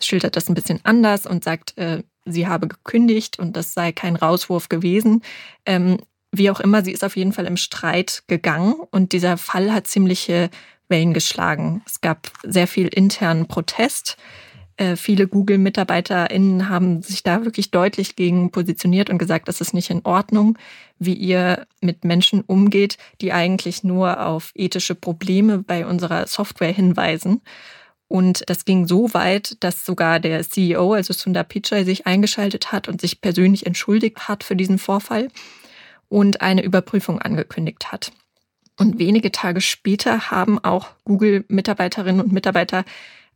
schildert 0.00 0.36
das 0.36 0.48
ein 0.48 0.54
bisschen 0.54 0.80
anders 0.82 1.26
und 1.26 1.44
sagt, 1.44 1.78
äh, 1.78 2.02
sie 2.24 2.46
habe 2.46 2.68
gekündigt 2.68 3.38
und 3.38 3.56
das 3.56 3.72
sei 3.72 3.92
kein 3.92 4.16
Rauswurf 4.16 4.68
gewesen. 4.68 5.22
Ähm, 5.64 5.98
wie 6.32 6.50
auch 6.50 6.60
immer, 6.60 6.84
sie 6.84 6.92
ist 6.92 7.04
auf 7.04 7.16
jeden 7.16 7.32
Fall 7.32 7.46
im 7.46 7.56
Streit 7.56 8.22
gegangen 8.26 8.74
und 8.90 9.12
dieser 9.12 9.36
Fall 9.36 9.72
hat 9.72 9.86
ziemliche 9.86 10.50
Wellen 10.88 11.14
geschlagen. 11.14 11.82
Es 11.86 12.00
gab 12.00 12.30
sehr 12.42 12.66
viel 12.66 12.88
internen 12.88 13.46
Protest. 13.46 14.16
Äh, 14.80 14.96
viele 14.96 15.28
Google-MitarbeiterInnen 15.28 16.70
haben 16.70 17.02
sich 17.02 17.22
da 17.22 17.44
wirklich 17.44 17.70
deutlich 17.70 18.16
gegen 18.16 18.50
positioniert 18.50 19.10
und 19.10 19.18
gesagt, 19.18 19.46
das 19.46 19.60
ist 19.60 19.74
nicht 19.74 19.90
in 19.90 20.06
Ordnung, 20.06 20.56
wie 20.98 21.12
ihr 21.12 21.66
mit 21.82 22.02
Menschen 22.04 22.40
umgeht, 22.40 22.96
die 23.20 23.34
eigentlich 23.34 23.84
nur 23.84 24.24
auf 24.26 24.52
ethische 24.54 24.94
Probleme 24.94 25.58
bei 25.58 25.84
unserer 25.84 26.26
Software 26.26 26.72
hinweisen. 26.72 27.42
Und 28.08 28.42
das 28.48 28.64
ging 28.64 28.86
so 28.86 29.12
weit, 29.12 29.58
dass 29.60 29.84
sogar 29.84 30.18
der 30.18 30.48
CEO, 30.48 30.94
also 30.94 31.12
Sundar 31.12 31.44
Pichai, 31.44 31.84
sich 31.84 32.06
eingeschaltet 32.06 32.72
hat 32.72 32.88
und 32.88 33.02
sich 33.02 33.20
persönlich 33.20 33.66
entschuldigt 33.66 34.28
hat 34.28 34.44
für 34.44 34.56
diesen 34.56 34.78
Vorfall 34.78 35.28
und 36.08 36.40
eine 36.40 36.64
Überprüfung 36.64 37.20
angekündigt 37.20 37.92
hat. 37.92 38.12
Und 38.78 38.98
wenige 38.98 39.30
Tage 39.30 39.60
später 39.60 40.30
haben 40.30 40.58
auch 40.58 40.88
Google-Mitarbeiterinnen 41.04 42.22
und 42.22 42.32
Mitarbeiter 42.32 42.86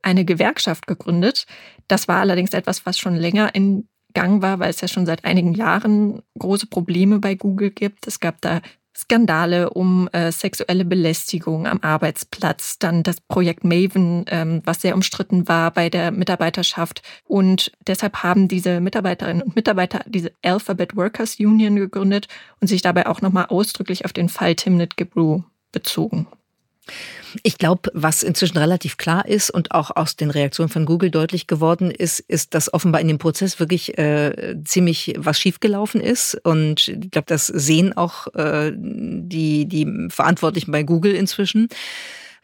eine 0.05 0.25
Gewerkschaft 0.25 0.87
gegründet. 0.87 1.47
Das 1.89 2.09
war 2.09 2.21
allerdings 2.21 2.53
etwas, 2.53 2.87
was 2.87 2.99
schon 2.99 3.17
länger 3.17 3.55
in 3.55 3.89
Gang 4.15 4.43
war, 4.43 4.61
weil 4.61 4.71
es 4.71 4.81
ja 4.81 4.89
schon 4.89 5.07
seit 5.07 5.25
einigen 5.25 5.55
Jahren 5.55 6.23
große 6.39 6.67
Probleme 6.67 7.19
bei 7.19 7.35
Google 7.35 7.71
gibt. 7.71 8.07
Es 8.07 8.21
gab 8.21 8.41
da 8.41 8.61
Skandale 8.97 9.71
um 9.71 10.09
äh, 10.13 10.31
sexuelle 10.31 10.85
Belästigung 10.85 11.67
am 11.67 11.81
Arbeitsplatz, 11.83 12.79
dann 12.79 13.03
das 13.03 13.21
Projekt 13.21 13.65
Maven, 13.65 14.25
ähm, 14.29 14.63
was 14.65 14.81
sehr 14.81 14.95
umstritten 14.95 15.49
war 15.49 15.73
bei 15.73 15.91
der 15.91 16.13
Mitarbeiterschaft. 16.13 17.03
Und 17.25 17.73
deshalb 17.87 18.23
haben 18.23 18.47
diese 18.47 18.81
Mitarbeiterinnen 18.81 19.43
und 19.43 19.57
Mitarbeiter 19.57 20.05
diese 20.07 20.31
Alphabet 20.43 20.97
Workers 20.97 21.41
Union 21.41 21.75
gegründet 21.75 22.29
und 22.61 22.69
sich 22.69 22.83
dabei 22.83 23.07
auch 23.07 23.21
nochmal 23.21 23.47
ausdrücklich 23.47 24.05
auf 24.05 24.13
den 24.13 24.29
Fall 24.29 24.55
Timnit 24.55 24.97
Gebru 24.97 25.43
bezogen. 25.73 26.29
Ich 27.43 27.59
glaube, 27.59 27.91
was 27.95 28.23
inzwischen 28.23 28.59
relativ 28.59 28.97
klar 28.97 29.27
ist 29.27 29.51
und 29.51 29.73
auch 29.73 29.91
aus 29.95 30.17
den 30.17 30.31
Reaktionen 30.31 30.69
von 30.69 30.85
Google 30.85 31.11
deutlich 31.11 31.47
geworden 31.47 31.91
ist, 31.91 32.21
ist, 32.21 32.55
dass 32.55 32.73
offenbar 32.73 33.01
in 33.01 33.09
dem 33.09 33.19
Prozess 33.19 33.59
wirklich 33.59 33.99
äh, 33.99 34.57
ziemlich 34.65 35.15
was 35.17 35.39
schiefgelaufen 35.41 36.01
ist. 36.01 36.35
Und 36.45 36.89
ich 36.89 37.11
glaube, 37.11 37.27
das 37.27 37.47
sehen 37.47 37.97
auch 37.97 38.29
äh, 38.35 38.73
die, 38.77 39.67
die 39.67 40.09
Verantwortlichen 40.11 40.71
bei 40.71 40.83
Google 40.83 41.15
inzwischen. 41.15 41.69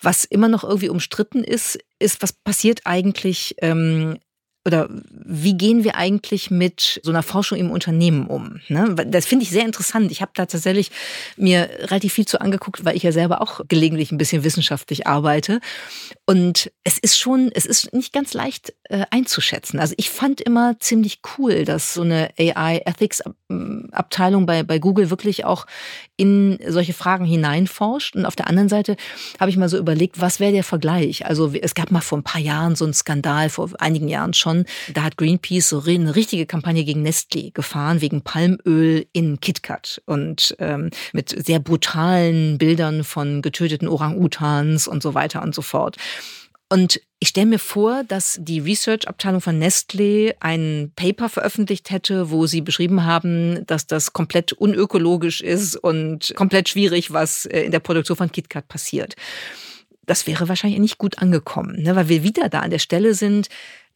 Was 0.02 0.24
immer 0.24 0.48
noch 0.48 0.64
irgendwie 0.64 0.88
umstritten 0.88 1.44
ist, 1.44 1.78
ist, 1.98 2.22
was 2.22 2.32
passiert 2.32 2.80
eigentlich 2.84 3.54
ähm, 3.60 4.18
oder 4.66 4.88
wie 5.10 5.56
gehen 5.56 5.84
wir 5.84 5.96
eigentlich 5.96 6.50
mit 6.50 7.00
so 7.02 7.10
einer 7.10 7.22
Forschung 7.22 7.56
im 7.56 7.70
Unternehmen 7.70 8.26
um? 8.26 8.60
Ne? 8.68 8.94
Das 9.06 9.24
finde 9.24 9.44
ich 9.44 9.50
sehr 9.50 9.64
interessant. 9.64 10.10
Ich 10.10 10.20
habe 10.20 10.32
da 10.34 10.44
tatsächlich 10.44 10.90
mir 11.36 11.70
relativ 11.84 12.12
viel 12.12 12.26
zu 12.26 12.40
angeguckt, 12.40 12.84
weil 12.84 12.94
ich 12.94 13.02
ja 13.02 13.12
selber 13.12 13.40
auch 13.40 13.62
gelegentlich 13.68 14.12
ein 14.12 14.18
bisschen 14.18 14.44
wissenschaftlich 14.44 15.06
arbeite. 15.06 15.60
Und 16.26 16.70
es 16.84 16.98
ist 16.98 17.18
schon, 17.18 17.50
es 17.54 17.64
ist 17.64 17.94
nicht 17.94 18.12
ganz 18.12 18.34
leicht 18.34 18.74
äh, 18.84 19.06
einzuschätzen. 19.10 19.80
Also 19.80 19.94
ich 19.96 20.10
fand 20.10 20.42
immer 20.42 20.78
ziemlich 20.78 21.20
cool, 21.38 21.64
dass 21.64 21.94
so 21.94 22.02
eine 22.02 22.30
AI 22.38 22.82
Ethics 22.84 23.22
Abteilung 23.92 24.46
bei, 24.46 24.62
bei 24.62 24.78
Google 24.78 25.10
wirklich 25.10 25.44
auch 25.44 25.66
in 26.16 26.58
solche 26.66 26.92
Fragen 26.92 27.24
hineinforscht. 27.24 28.14
Und 28.14 28.26
auf 28.26 28.36
der 28.36 28.46
anderen 28.46 28.68
Seite 28.68 28.96
habe 29.38 29.50
ich 29.50 29.56
mal 29.56 29.68
so 29.68 29.78
überlegt, 29.78 30.20
was 30.20 30.38
wäre 30.38 30.52
der 30.52 30.64
Vergleich? 30.64 31.26
Also 31.26 31.52
es 31.60 31.74
gab 31.74 31.90
mal 31.90 32.00
vor 32.00 32.18
ein 32.18 32.22
paar 32.22 32.40
Jahren 32.40 32.76
so 32.76 32.84
einen 32.84 32.94
Skandal, 32.94 33.48
vor 33.48 33.70
einigen 33.78 34.08
Jahren 34.08 34.34
schon, 34.34 34.49
schon, 34.50 34.64
da 34.94 35.02
hat 35.02 35.16
Greenpeace 35.16 35.68
so 35.68 35.82
eine 35.86 36.16
richtige 36.16 36.46
Kampagne 36.46 36.84
gegen 36.84 37.06
Nestlé 37.06 37.52
gefahren, 37.52 38.00
wegen 38.00 38.22
Palmöl 38.22 39.06
in 39.12 39.40
KitKat 39.40 40.02
und 40.06 40.54
ähm, 40.58 40.90
mit 41.12 41.34
sehr 41.44 41.60
brutalen 41.60 42.58
Bildern 42.58 43.04
von 43.04 43.42
getöteten 43.42 43.88
Orang-Utans 43.88 44.88
und 44.88 45.02
so 45.02 45.14
weiter 45.14 45.42
und 45.42 45.54
so 45.54 45.62
fort. 45.62 45.96
Und 46.72 47.00
ich 47.18 47.28
stelle 47.28 47.46
mir 47.46 47.58
vor, 47.58 48.04
dass 48.04 48.38
die 48.40 48.60
Research-Abteilung 48.60 49.40
von 49.40 49.60
Nestlé 49.60 50.34
ein 50.38 50.92
Paper 50.94 51.28
veröffentlicht 51.28 51.90
hätte, 51.90 52.30
wo 52.30 52.46
sie 52.46 52.60
beschrieben 52.60 53.04
haben, 53.04 53.66
dass 53.66 53.88
das 53.88 54.12
komplett 54.12 54.52
unökologisch 54.52 55.40
ist 55.40 55.76
und 55.76 56.32
komplett 56.36 56.68
schwierig, 56.68 57.12
was 57.12 57.46
äh, 57.46 57.62
in 57.62 57.72
der 57.72 57.80
Produktion 57.80 58.16
von 58.16 58.30
KitKat 58.30 58.68
passiert. 58.68 59.16
Das 60.06 60.26
wäre 60.26 60.48
wahrscheinlich 60.48 60.80
nicht 60.80 60.98
gut 60.98 61.18
angekommen, 61.18 61.82
ne? 61.82 61.94
weil 61.94 62.08
wir 62.08 62.22
wieder 62.22 62.48
da 62.48 62.60
an 62.60 62.70
der 62.70 62.78
Stelle 62.78 63.14
sind, 63.14 63.48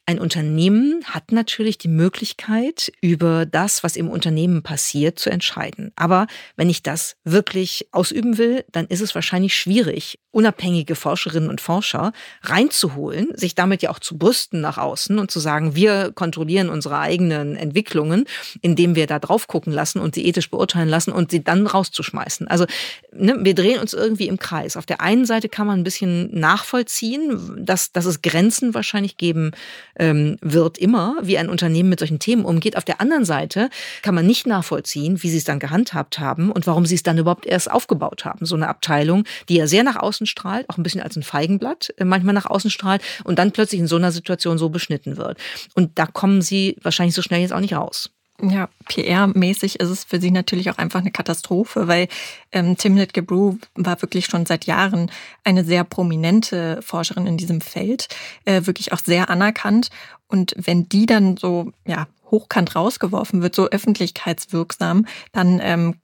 ein 0.06 0.18
Unternehmen 0.18 1.02
hat 1.06 1.32
natürlich 1.32 1.78
die 1.78 1.88
Möglichkeit, 1.88 2.92
über 3.00 3.46
das, 3.46 3.82
was 3.82 3.96
im 3.96 4.10
Unternehmen 4.10 4.62
passiert, 4.62 5.18
zu 5.18 5.30
entscheiden. 5.30 5.92
Aber 5.96 6.26
wenn 6.56 6.68
ich 6.68 6.82
das 6.82 7.16
wirklich 7.24 7.88
ausüben 7.90 8.36
will, 8.36 8.64
dann 8.70 8.86
ist 8.86 9.00
es 9.00 9.14
wahrscheinlich 9.14 9.56
schwierig, 9.56 10.18
unabhängige 10.30 10.94
Forscherinnen 10.94 11.48
und 11.48 11.62
Forscher 11.62 12.12
reinzuholen, 12.42 13.28
sich 13.34 13.54
damit 13.54 13.82
ja 13.82 13.90
auch 13.90 13.98
zu 13.98 14.18
brüsten 14.18 14.60
nach 14.60 14.76
außen 14.76 15.18
und 15.18 15.30
zu 15.30 15.40
sagen, 15.40 15.74
wir 15.74 16.12
kontrollieren 16.12 16.68
unsere 16.68 16.98
eigenen 16.98 17.56
Entwicklungen, 17.56 18.26
indem 18.60 18.96
wir 18.96 19.06
da 19.06 19.18
drauf 19.18 19.46
gucken 19.46 19.72
lassen 19.72 20.00
und 20.00 20.14
sie 20.14 20.26
ethisch 20.26 20.50
beurteilen 20.50 20.88
lassen 20.88 21.12
und 21.12 21.30
sie 21.30 21.42
dann 21.42 21.66
rauszuschmeißen. 21.66 22.46
Also 22.48 22.66
ne, 23.12 23.36
wir 23.40 23.54
drehen 23.54 23.80
uns 23.80 23.94
irgendwie 23.94 24.28
im 24.28 24.38
Kreis. 24.38 24.76
Auf 24.76 24.86
der 24.86 25.00
einen 25.00 25.24
Seite 25.24 25.48
kann 25.48 25.66
man 25.66 25.80
ein 25.80 25.84
bisschen 25.84 26.38
nachvollziehen, 26.38 27.64
dass, 27.64 27.92
dass 27.92 28.04
es 28.04 28.20
Grenzen 28.20 28.74
wahrscheinlich 28.74 29.16
geben 29.16 29.52
ähm, 29.98 30.36
wird 30.40 30.78
immer, 30.78 31.16
wie 31.22 31.38
ein 31.38 31.48
Unternehmen 31.48 31.88
mit 31.88 31.98
solchen 31.98 32.18
Themen 32.18 32.44
umgeht. 32.44 32.76
Auf 32.76 32.84
der 32.84 33.00
anderen 33.00 33.24
Seite 33.24 33.70
kann 34.02 34.14
man 34.14 34.26
nicht 34.26 34.46
nachvollziehen, 34.46 35.22
wie 35.22 35.30
sie 35.30 35.38
es 35.38 35.44
dann 35.44 35.58
gehandhabt 35.58 36.18
haben 36.18 36.50
und 36.50 36.66
warum 36.66 36.86
sie 36.86 36.94
es 36.94 37.02
dann 37.02 37.18
überhaupt 37.18 37.46
erst 37.46 37.70
aufgebaut 37.70 38.24
haben. 38.24 38.46
So 38.46 38.54
eine 38.54 38.68
Abteilung, 38.68 39.24
die 39.48 39.56
ja 39.56 39.66
sehr 39.66 39.84
nach 39.84 39.96
außen 39.96 40.26
strahlt, 40.26 40.68
auch 40.68 40.78
ein 40.78 40.82
bisschen 40.82 41.02
als 41.02 41.16
ein 41.16 41.22
Feigenblatt 41.22 41.94
äh, 41.96 42.04
manchmal 42.04 42.34
nach 42.34 42.46
außen 42.46 42.70
strahlt 42.70 43.02
und 43.24 43.38
dann 43.38 43.52
plötzlich 43.52 43.80
in 43.80 43.86
so 43.86 43.96
einer 43.96 44.12
Situation 44.12 44.58
so 44.58 44.68
beschnitten 44.68 45.16
wird. 45.16 45.38
Und 45.74 45.98
da 45.98 46.06
kommen 46.06 46.42
sie 46.42 46.76
wahrscheinlich 46.82 47.14
so 47.14 47.22
schnell 47.22 47.40
jetzt 47.40 47.52
auch 47.52 47.60
nicht 47.60 47.74
raus. 47.74 48.10
Ja, 48.50 48.68
PR-mäßig 48.88 49.76
ist 49.80 49.88
es 49.88 50.04
für 50.04 50.20
sie 50.20 50.30
natürlich 50.30 50.70
auch 50.70 50.76
einfach 50.76 51.00
eine 51.00 51.10
Katastrophe, 51.10 51.88
weil 51.88 52.08
ähm, 52.52 52.76
Timnit 52.76 53.14
Gebru 53.14 53.58
war 53.74 54.02
wirklich 54.02 54.26
schon 54.26 54.44
seit 54.44 54.66
Jahren 54.66 55.10
eine 55.44 55.64
sehr 55.64 55.84
prominente 55.84 56.82
Forscherin 56.82 57.26
in 57.26 57.36
diesem 57.38 57.60
Feld, 57.60 58.08
äh, 58.44 58.66
wirklich 58.66 58.92
auch 58.92 58.98
sehr 58.98 59.30
anerkannt. 59.30 59.88
Und 60.28 60.54
wenn 60.58 60.88
die 60.88 61.06
dann 61.06 61.36
so 61.36 61.72
ja 61.86 62.06
hochkant 62.30 62.74
rausgeworfen 62.74 63.40
wird, 63.40 63.54
so 63.54 63.68
öffentlichkeitswirksam, 63.68 65.06
dann 65.32 65.60
ähm, 65.62 65.94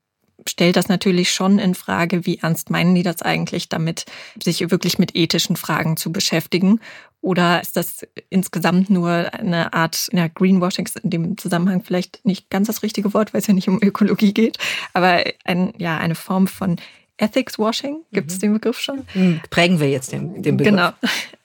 stellt 0.47 0.77
das 0.77 0.89
natürlich 0.89 1.33
schon 1.33 1.59
in 1.59 1.75
Frage, 1.75 2.25
wie 2.27 2.39
ernst 2.39 2.71
meinen 2.71 2.95
die 2.95 3.03
das 3.03 3.23
eigentlich 3.23 3.69
damit, 3.69 4.07
sich 4.43 4.71
wirklich 4.71 4.99
mit 4.99 5.15
ethischen 5.15 5.57
Fragen 5.57 5.97
zu 5.97 6.13
beschäftigen? 6.13 6.81
Oder 7.23 7.61
ist 7.61 7.77
das 7.77 8.07
insgesamt 8.31 8.89
nur 8.89 9.11
eine 9.11 9.73
Art 9.75 10.09
ja, 10.13 10.29
Greenwashing, 10.29 10.87
ist 10.87 11.01
in 11.01 11.11
dem 11.11 11.39
Zusammenhang 11.39 11.83
vielleicht 11.83 12.25
nicht 12.25 12.49
ganz 12.49 12.67
das 12.67 12.83
richtige 12.83 13.13
Wort, 13.13 13.35
weil 13.35 13.41
es 13.41 13.47
ja 13.47 13.53
nicht 13.55 13.69
um 13.69 13.79
Ökologie 13.83 14.33
geht, 14.33 14.59
aber 14.95 15.23
ein, 15.45 15.75
ja, 15.77 15.99
eine 15.99 16.15
Form 16.15 16.47
von 16.47 16.77
Ethics 17.21 17.59
Washing, 17.59 18.03
gibt 18.13 18.31
es 18.31 18.37
mhm. 18.39 18.41
den 18.41 18.53
Begriff 18.55 18.81
schon? 18.81 19.05
Hm, 19.13 19.41
prägen 19.51 19.79
wir 19.79 19.91
jetzt 19.91 20.13
den, 20.13 20.43
den 20.43 20.57
Begriff. 20.57 20.75
Genau. 20.75 20.93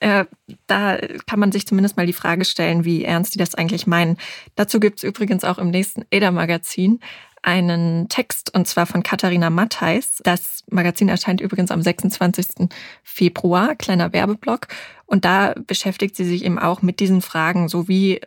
Äh, 0.00 0.24
da 0.66 0.96
kann 1.26 1.38
man 1.38 1.52
sich 1.52 1.66
zumindest 1.66 1.96
mal 1.96 2.06
die 2.06 2.14
Frage 2.14 2.44
stellen, 2.44 2.84
wie 2.84 3.04
ernst 3.04 3.34
die 3.34 3.38
das 3.38 3.54
eigentlich 3.54 3.86
meinen. 3.86 4.16
Dazu 4.54 4.80
gibt 4.80 4.98
es 4.98 5.04
übrigens 5.04 5.44
auch 5.44 5.58
im 5.58 5.70
nächsten 5.70 6.04
ADA-Magazin 6.12 7.00
einen 7.46 8.08
Text 8.08 8.52
und 8.54 8.66
zwar 8.66 8.86
von 8.86 9.04
Katharina 9.04 9.50
Mattheis. 9.50 10.20
Das 10.24 10.64
Magazin 10.68 11.08
erscheint 11.08 11.40
übrigens 11.40 11.70
am 11.70 11.80
26. 11.80 12.68
Februar, 13.04 13.76
kleiner 13.76 14.12
Werbeblock. 14.12 14.66
Und 15.06 15.24
da 15.24 15.54
beschäftigt 15.66 16.16
sie 16.16 16.24
sich 16.24 16.44
eben 16.44 16.58
auch 16.58 16.82
mit 16.82 16.98
diesen 16.98 17.22
Fragen, 17.22 17.68
so 17.68 17.86
wie 17.86 18.20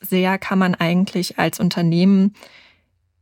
sehr 0.00 0.38
kann 0.38 0.58
man 0.58 0.74
eigentlich 0.74 1.38
als 1.38 1.60
Unternehmen 1.60 2.34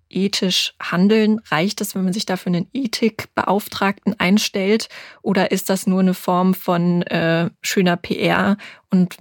ethisch 0.09 0.75
handeln? 0.81 1.41
Reicht 1.51 1.81
es, 1.81 1.97
wenn 1.97 2.05
man 2.05 2.13
sich 2.13 2.27
dafür 2.27 2.53
einen 2.53 2.69
Ethikbeauftragten 2.73 4.21
einstellt? 4.21 4.89
Oder 5.23 5.51
ist 5.51 5.71
das 5.71 5.89
nur 5.89 6.01
eine 6.01 6.15
Form 6.15 6.55
von 6.55 7.03
äh, 7.03 7.51
schöner 7.63 7.97
PR? 7.97 8.57
Und 8.91 9.17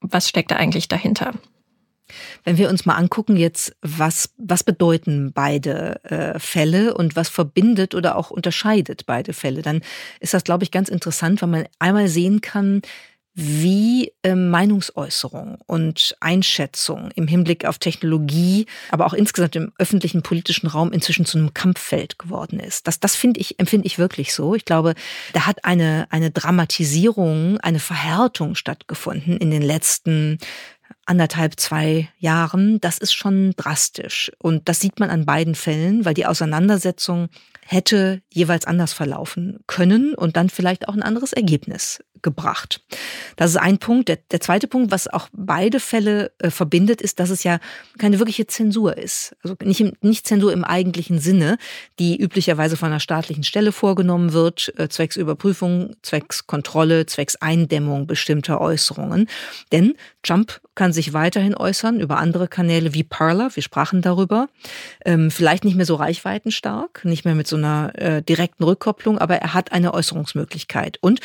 was 0.00 0.28
steckt 0.28 0.52
da 0.52 0.56
eigentlich 0.56 0.88
dahinter? 0.88 1.34
Wenn 2.44 2.58
wir 2.58 2.68
uns 2.68 2.86
mal 2.86 2.94
angucken 2.94 3.36
jetzt, 3.36 3.76
was, 3.82 4.30
was 4.36 4.64
bedeuten 4.64 5.32
beide 5.32 6.02
äh, 6.04 6.38
Fälle 6.38 6.94
und 6.94 7.16
was 7.16 7.28
verbindet 7.28 7.94
oder 7.94 8.16
auch 8.16 8.30
unterscheidet 8.30 9.06
beide 9.06 9.32
Fälle, 9.32 9.62
dann 9.62 9.80
ist 10.20 10.34
das, 10.34 10.44
glaube 10.44 10.64
ich, 10.64 10.70
ganz 10.70 10.88
interessant, 10.88 11.42
weil 11.42 11.48
man 11.48 11.64
einmal 11.78 12.08
sehen 12.08 12.40
kann, 12.40 12.82
wie 13.38 14.14
äh, 14.22 14.34
Meinungsäußerung 14.34 15.58
und 15.66 16.16
Einschätzung 16.20 17.10
im 17.16 17.28
Hinblick 17.28 17.66
auf 17.66 17.78
Technologie, 17.78 18.64
aber 18.90 19.04
auch 19.04 19.12
insgesamt 19.12 19.54
im 19.56 19.74
öffentlichen 19.78 20.22
politischen 20.22 20.66
Raum 20.68 20.90
inzwischen 20.90 21.26
zu 21.26 21.36
einem 21.36 21.52
Kampffeld 21.52 22.18
geworden 22.18 22.58
ist. 22.58 22.86
Das, 22.86 22.98
das 22.98 23.14
finde 23.14 23.40
ich, 23.40 23.60
empfinde 23.60 23.86
ich 23.86 23.98
wirklich 23.98 24.32
so. 24.32 24.54
Ich 24.54 24.64
glaube, 24.64 24.94
da 25.34 25.44
hat 25.44 25.66
eine, 25.66 26.06
eine 26.08 26.30
Dramatisierung, 26.30 27.58
eine 27.58 27.78
Verhärtung 27.78 28.54
stattgefunden 28.54 29.36
in 29.36 29.50
den 29.50 29.62
letzten 29.62 30.38
anderthalb, 31.04 31.58
zwei 31.58 32.08
Jahren. 32.18 32.80
Das 32.80 32.98
ist 32.98 33.12
schon 33.12 33.52
drastisch. 33.56 34.32
Und 34.38 34.68
das 34.68 34.80
sieht 34.80 34.98
man 35.00 35.10
an 35.10 35.24
beiden 35.24 35.54
Fällen, 35.54 36.04
weil 36.04 36.14
die 36.14 36.26
Auseinandersetzung 36.26 37.28
hätte 37.64 38.22
jeweils 38.32 38.64
anders 38.64 38.92
verlaufen 38.92 39.58
können 39.66 40.14
und 40.14 40.36
dann 40.36 40.50
vielleicht 40.50 40.88
auch 40.88 40.94
ein 40.94 41.02
anderes 41.02 41.32
Ergebnis 41.32 42.00
gebracht. 42.22 42.80
Das 43.36 43.50
ist 43.50 43.56
ein 43.56 43.78
Punkt. 43.78 44.08
Der, 44.08 44.18
der 44.30 44.40
zweite 44.40 44.66
Punkt, 44.68 44.90
was 44.90 45.08
auch 45.08 45.28
beide 45.32 45.80
Fälle 45.80 46.32
äh, 46.38 46.50
verbindet, 46.50 47.00
ist, 47.00 47.20
dass 47.20 47.30
es 47.30 47.44
ja 47.44 47.58
keine 47.98 48.18
wirkliche 48.18 48.46
Zensur 48.46 48.96
ist. 48.96 49.36
Also 49.42 49.56
nicht, 49.62 49.80
im, 49.80 49.92
nicht 50.00 50.26
Zensur 50.26 50.52
im 50.52 50.64
eigentlichen 50.64 51.18
Sinne, 51.18 51.58
die 51.98 52.20
üblicherweise 52.20 52.76
von 52.76 52.88
einer 52.88 53.00
staatlichen 53.00 53.44
Stelle 53.44 53.72
vorgenommen 53.72 54.32
wird, 54.32 54.72
äh, 54.76 54.88
zwecks 54.88 55.16
Überprüfung, 55.16 55.94
zwecks 56.02 56.46
Kontrolle, 56.46 57.06
zwecks 57.06 57.36
Eindämmung 57.36 58.06
bestimmter 58.06 58.60
Äußerungen. 58.60 59.28
Denn 59.72 59.94
Trump 60.22 60.60
kann 60.76 60.92
sich 60.92 61.12
weiterhin 61.12 61.56
äußern 61.56 61.98
über 61.98 62.18
andere 62.18 62.46
Kanäle 62.46 62.94
wie 62.94 63.02
Parler, 63.02 63.50
wir 63.54 63.62
sprachen 63.62 64.02
darüber, 64.02 64.48
ähm, 65.04 65.32
vielleicht 65.32 65.64
nicht 65.64 65.74
mehr 65.74 65.86
so 65.86 65.96
reichweitenstark, 65.96 67.04
nicht 67.04 67.24
mehr 67.24 67.34
mit 67.34 67.48
so 67.48 67.56
einer 67.56 67.92
äh, 67.96 68.22
direkten 68.22 68.62
Rückkopplung, 68.62 69.18
aber 69.18 69.36
er 69.36 69.54
hat 69.54 69.72
eine 69.72 69.92
Äußerungsmöglichkeit. 69.94 70.98
Und 71.00 71.20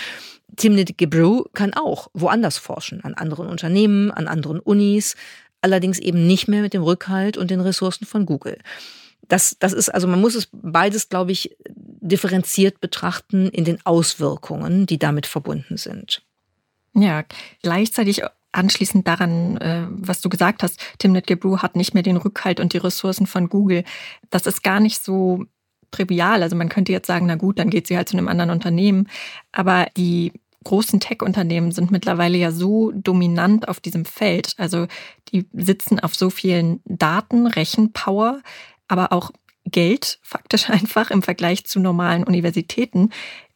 Timnit 0.56 0.98
Gebru 0.98 1.46
kann 1.54 1.74
auch 1.74 2.08
woanders 2.14 2.58
forschen, 2.58 3.04
an 3.04 3.14
anderen 3.14 3.48
Unternehmen, 3.48 4.10
an 4.10 4.28
anderen 4.28 4.60
Unis, 4.60 5.16
allerdings 5.62 6.00
eben 6.00 6.26
nicht 6.26 6.48
mehr 6.48 6.62
mit 6.62 6.74
dem 6.74 6.82
Rückhalt 6.82 7.38
und 7.38 7.52
den 7.52 7.62
Ressourcen 7.62 8.06
von 8.06 8.26
Google. 8.26 8.58
Das, 9.28 9.56
das 9.60 9.74
ist 9.74 9.90
also, 9.90 10.08
man 10.08 10.20
muss 10.20 10.36
es 10.36 10.50
beides, 10.52 11.08
glaube 11.08 11.32
ich, 11.32 11.56
differenziert 11.68 12.82
betrachten 12.82 13.50
in 13.50 13.66
den 13.66 13.86
Auswirkungen, 13.86 14.88
die 14.88 14.98
damit 14.98 15.28
verbunden 15.28 15.78
sind. 15.78 16.24
Ja, 16.94 17.24
gleichzeitig 17.62 18.24
anschließend 18.52 19.08
daran, 19.08 19.58
äh, 19.58 19.88
was 19.90 20.22
du 20.22 20.30
gesagt 20.30 20.64
hast, 20.64 20.80
Timnit 21.00 21.28
Gebru 21.28 21.60
hat 21.60 21.76
nicht 21.76 21.94
mehr 21.94 22.04
den 22.04 22.18
Rückhalt 22.18 22.60
und 22.60 22.74
die 22.74 22.78
Ressourcen 22.78 23.28
von 23.28 23.50
Google. 23.50 23.84
Das 24.30 24.46
ist 24.46 24.64
gar 24.64 24.80
nicht 24.80 25.04
so 25.04 25.46
trivial. 25.92 26.42
Also 26.44 26.56
man 26.56 26.70
könnte 26.70 26.92
jetzt 26.92 27.08
sagen, 27.08 27.26
na 27.26 27.36
gut, 27.36 27.60
dann 27.60 27.70
geht 27.70 27.88
sie 27.88 27.98
halt 27.98 28.10
zu 28.10 28.18
einem 28.18 28.28
anderen 28.28 28.52
Unternehmen. 28.52 29.08
Aber 29.52 29.88
die 29.98 30.34
großen 30.64 31.00
Tech-Unternehmen 31.00 31.72
sind 31.72 31.92
mittlerweile 31.92 32.38
ja 32.38 32.52
so 32.52 32.92
dominant 32.92 33.68
auf 33.68 33.80
diesem 33.80 34.06
Feld. 34.06 34.54
Also 34.58 34.88
die 35.30 35.48
sitzen 35.54 36.00
auf 36.00 36.16
so 36.16 36.30
vielen 36.30 36.82
Daten, 36.86 37.48
Rechenpower, 37.48 38.42
aber 38.88 39.12
auch 39.12 39.32
Geld 39.66 40.20
faktisch 40.22 40.70
einfach 40.70 41.12
im 41.12 41.24
Vergleich 41.24 41.66
zu 41.66 41.80
normalen 41.80 42.24
Universitäten, 42.24 43.10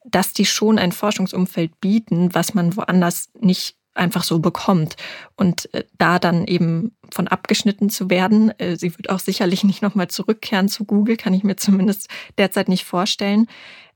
dass 0.03 0.33
die 0.33 0.45
schon 0.45 0.77
ein 0.77 0.91
Forschungsumfeld 0.91 1.79
bieten, 1.81 2.33
was 2.33 2.53
man 2.53 2.75
woanders 2.75 3.29
nicht 3.39 3.75
einfach 3.95 4.23
so 4.23 4.39
bekommt. 4.39 4.95
Und 5.35 5.73
äh, 5.73 5.83
da 5.97 6.19
dann 6.19 6.45
eben 6.45 6.95
von 7.11 7.27
abgeschnitten 7.27 7.89
zu 7.89 8.09
werden, 8.09 8.57
äh, 8.59 8.75
sie 8.75 8.95
wird 8.97 9.09
auch 9.09 9.19
sicherlich 9.19 9.63
nicht 9.63 9.81
nochmal 9.81 10.07
zurückkehren 10.07 10.69
zu 10.69 10.85
Google, 10.85 11.17
kann 11.17 11.33
ich 11.33 11.43
mir 11.43 11.55
zumindest 11.55 12.09
derzeit 12.37 12.69
nicht 12.69 12.85
vorstellen. 12.85 13.47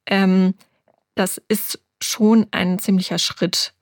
Ähm, 0.06 0.54
das 1.16 1.42
ist 1.48 1.80
schon 2.02 2.48
ein 2.52 2.80
ziemlicher 2.80 3.20
Schritt. 3.20 3.74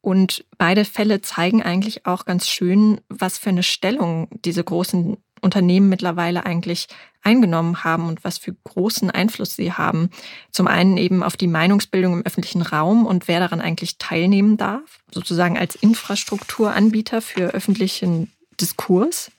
Und 0.00 0.44
beide 0.58 0.84
Fälle 0.84 1.20
zeigen 1.20 1.62
eigentlich 1.62 2.06
auch 2.06 2.24
ganz 2.24 2.48
schön, 2.48 3.00
was 3.08 3.38
für 3.38 3.50
eine 3.50 3.62
Stellung 3.62 4.28
diese 4.44 4.62
großen 4.62 5.16
Unternehmen 5.40 5.88
mittlerweile 5.88 6.46
eigentlich 6.46 6.88
eingenommen 7.22 7.84
haben 7.84 8.08
und 8.08 8.24
was 8.24 8.38
für 8.38 8.52
großen 8.52 9.10
Einfluss 9.10 9.56
sie 9.56 9.72
haben. 9.72 10.10
Zum 10.50 10.66
einen 10.66 10.96
eben 10.96 11.22
auf 11.22 11.36
die 11.36 11.46
Meinungsbildung 11.46 12.14
im 12.14 12.26
öffentlichen 12.26 12.62
Raum 12.62 13.06
und 13.06 13.28
wer 13.28 13.40
daran 13.40 13.60
eigentlich 13.60 13.98
teilnehmen 13.98 14.56
darf, 14.56 15.00
sozusagen 15.12 15.58
als 15.58 15.74
Infrastrukturanbieter 15.74 17.20
für 17.20 17.54
öffentlichen 17.54 18.32
Diskurs. 18.60 19.30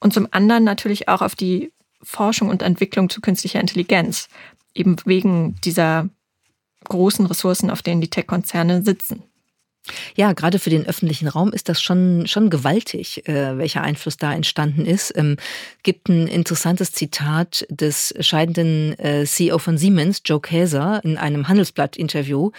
Und 0.00 0.12
zum 0.12 0.28
anderen 0.30 0.64
natürlich 0.64 1.08
auch 1.08 1.22
auf 1.22 1.34
die 1.34 1.72
Forschung 2.02 2.48
und 2.48 2.62
Entwicklung 2.62 3.10
zu 3.10 3.20
künstlicher 3.20 3.60
Intelligenz, 3.60 4.28
eben 4.74 4.96
wegen 5.04 5.56
dieser 5.64 6.08
großen 6.84 7.26
Ressourcen, 7.26 7.70
auf 7.70 7.82
denen 7.82 8.00
die 8.00 8.10
Tech-Konzerne 8.10 8.84
sitzen. 8.84 9.24
Ja, 10.16 10.32
gerade 10.32 10.58
für 10.58 10.70
den 10.70 10.86
öffentlichen 10.86 11.28
Raum 11.28 11.52
ist 11.52 11.68
das 11.68 11.80
schon, 11.80 12.26
schon 12.26 12.50
gewaltig, 12.50 13.28
äh, 13.28 13.56
welcher 13.58 13.82
Einfluss 13.82 14.16
da 14.16 14.32
entstanden 14.32 14.86
ist. 14.86 15.16
Ähm, 15.16 15.36
gibt 15.82 16.08
ein 16.08 16.26
interessantes 16.26 16.92
Zitat 16.92 17.66
des 17.70 18.14
scheidenden 18.20 18.98
äh, 18.98 19.24
CEO 19.24 19.58
von 19.58 19.78
Siemens, 19.78 20.22
Joe 20.24 20.40
Käser, 20.40 21.00
in 21.04 21.16
einem 21.16 21.48
Handelsblatt-Interview 21.48 22.50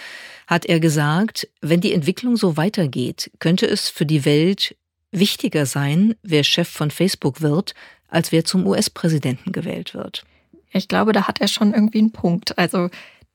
hat 0.49 0.65
er 0.65 0.79
gesagt, 0.79 1.47
wenn 1.61 1.79
die 1.79 1.93
Entwicklung 1.93 2.35
so 2.35 2.57
weitergeht, 2.57 3.29
könnte 3.37 3.67
es 3.67 3.87
für 3.87 4.07
die 4.07 4.25
Welt 4.25 4.75
wichtiger 5.11 5.67
sein, 5.67 6.15
wer 6.23 6.43
Chef 6.43 6.67
von 6.67 6.89
Facebook 6.89 7.41
wird, 7.41 7.75
als 8.07 8.31
wer 8.31 8.43
zum 8.45 8.65
US-Präsidenten 8.65 9.51
gewählt 9.51 9.93
wird. 9.93 10.23
Ich 10.71 10.87
glaube, 10.87 11.13
da 11.13 11.27
hat 11.27 11.39
er 11.39 11.47
schon 11.47 11.73
irgendwie 11.73 11.99
einen 11.99 12.11
Punkt. 12.11 12.57
Also 12.57 12.89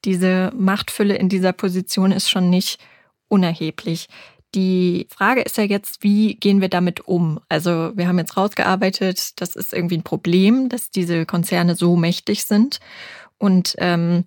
diese 0.05 0.53
Machtfülle 0.57 1.17
in 1.17 1.29
dieser 1.29 1.53
Position 1.53 2.13
ist 2.13 2.31
schon 2.31 2.51
nicht 2.51 2.79
unerheblich. 3.29 4.09
Die 4.55 5.09
Frage 5.11 5.43
ist 5.43 5.57
ja 5.57 5.65
jetzt, 5.65 6.03
wie 6.03 6.37
gehen 6.37 6.61
wir 6.61 6.69
damit 6.69 7.01
um? 7.09 7.41
Also 7.49 7.93
wir 7.97 8.07
haben 8.07 8.19
jetzt 8.19 8.37
rausgearbeitet, 8.37 9.41
das 9.41 9.57
ist 9.57 9.73
irgendwie 9.73 9.99
ein 9.99 10.05
Problem, 10.05 10.69
dass 10.69 10.91
diese 10.91 11.27
Konzerne 11.27 11.75
so 11.75 11.97
mächtig 11.97 12.45
sind 12.45 12.79
und 13.39 13.75
ähm, 13.79 14.25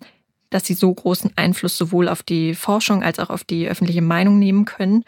dass 0.50 0.66
sie 0.66 0.74
so 0.74 0.92
großen 0.92 1.32
Einfluss 1.36 1.76
sowohl 1.76 2.08
auf 2.08 2.22
die 2.22 2.54
Forschung 2.54 3.02
als 3.02 3.18
auch 3.18 3.30
auf 3.30 3.44
die 3.44 3.68
öffentliche 3.68 4.02
Meinung 4.02 4.38
nehmen 4.38 4.64
können. 4.64 5.04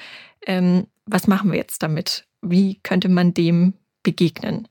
Ähm, 0.47 0.87
was 1.07 1.27
machen 1.27 1.51
wir 1.51 1.59
jetzt 1.59 1.83
damit? 1.83 2.25
Wie 2.41 2.81
könnte 2.83 3.09
man 3.09 3.35
dem 3.35 3.75
begegnen? 4.03 4.69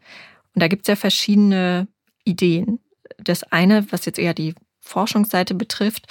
Und 0.55 0.63
da 0.63 0.67
gibt 0.67 0.84
es 0.84 0.88
ja 0.88 0.95
verschiedene 0.95 1.88
Ideen. 2.23 2.79
Das 3.17 3.43
eine, 3.43 3.91
was 3.91 4.05
jetzt 4.05 4.19
eher 4.19 4.34
die 4.34 4.55
Forschungsseite 4.79 5.53
betrifft, 5.53 6.08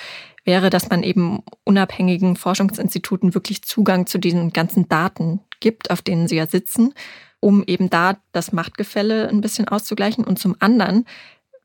wäre, 0.48 0.70
dass 0.70 0.88
man 0.88 1.02
eben 1.02 1.42
unabhängigen 1.64 2.34
Forschungsinstituten 2.34 3.34
wirklich 3.34 3.62
Zugang 3.62 4.06
zu 4.06 4.16
diesen 4.18 4.50
ganzen 4.50 4.88
Daten 4.88 5.40
gibt, 5.60 5.90
auf 5.90 6.00
denen 6.00 6.26
sie 6.26 6.36
ja 6.36 6.46
sitzen, 6.46 6.94
um 7.38 7.62
eben 7.66 7.90
da 7.90 8.16
das 8.32 8.50
Machtgefälle 8.50 9.28
ein 9.28 9.42
bisschen 9.42 9.68
auszugleichen. 9.68 10.24
Und 10.24 10.38
zum 10.38 10.56
anderen 10.58 11.04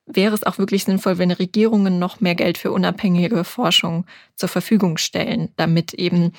wäre 0.06 0.36
es 0.36 0.44
auch 0.44 0.58
wirklich 0.58 0.84
sinnvoll, 0.84 1.18
wenn 1.18 1.32
Regierungen 1.32 1.98
noch 1.98 2.20
mehr 2.20 2.36
Geld 2.36 2.58
für 2.58 2.74
unabhängige 2.74 3.46
Forschung 3.46 4.06
zur 4.36 4.50
Verfügung 4.50 4.98
stellen, 4.98 5.48
damit 5.56 5.94
eben 5.94 6.34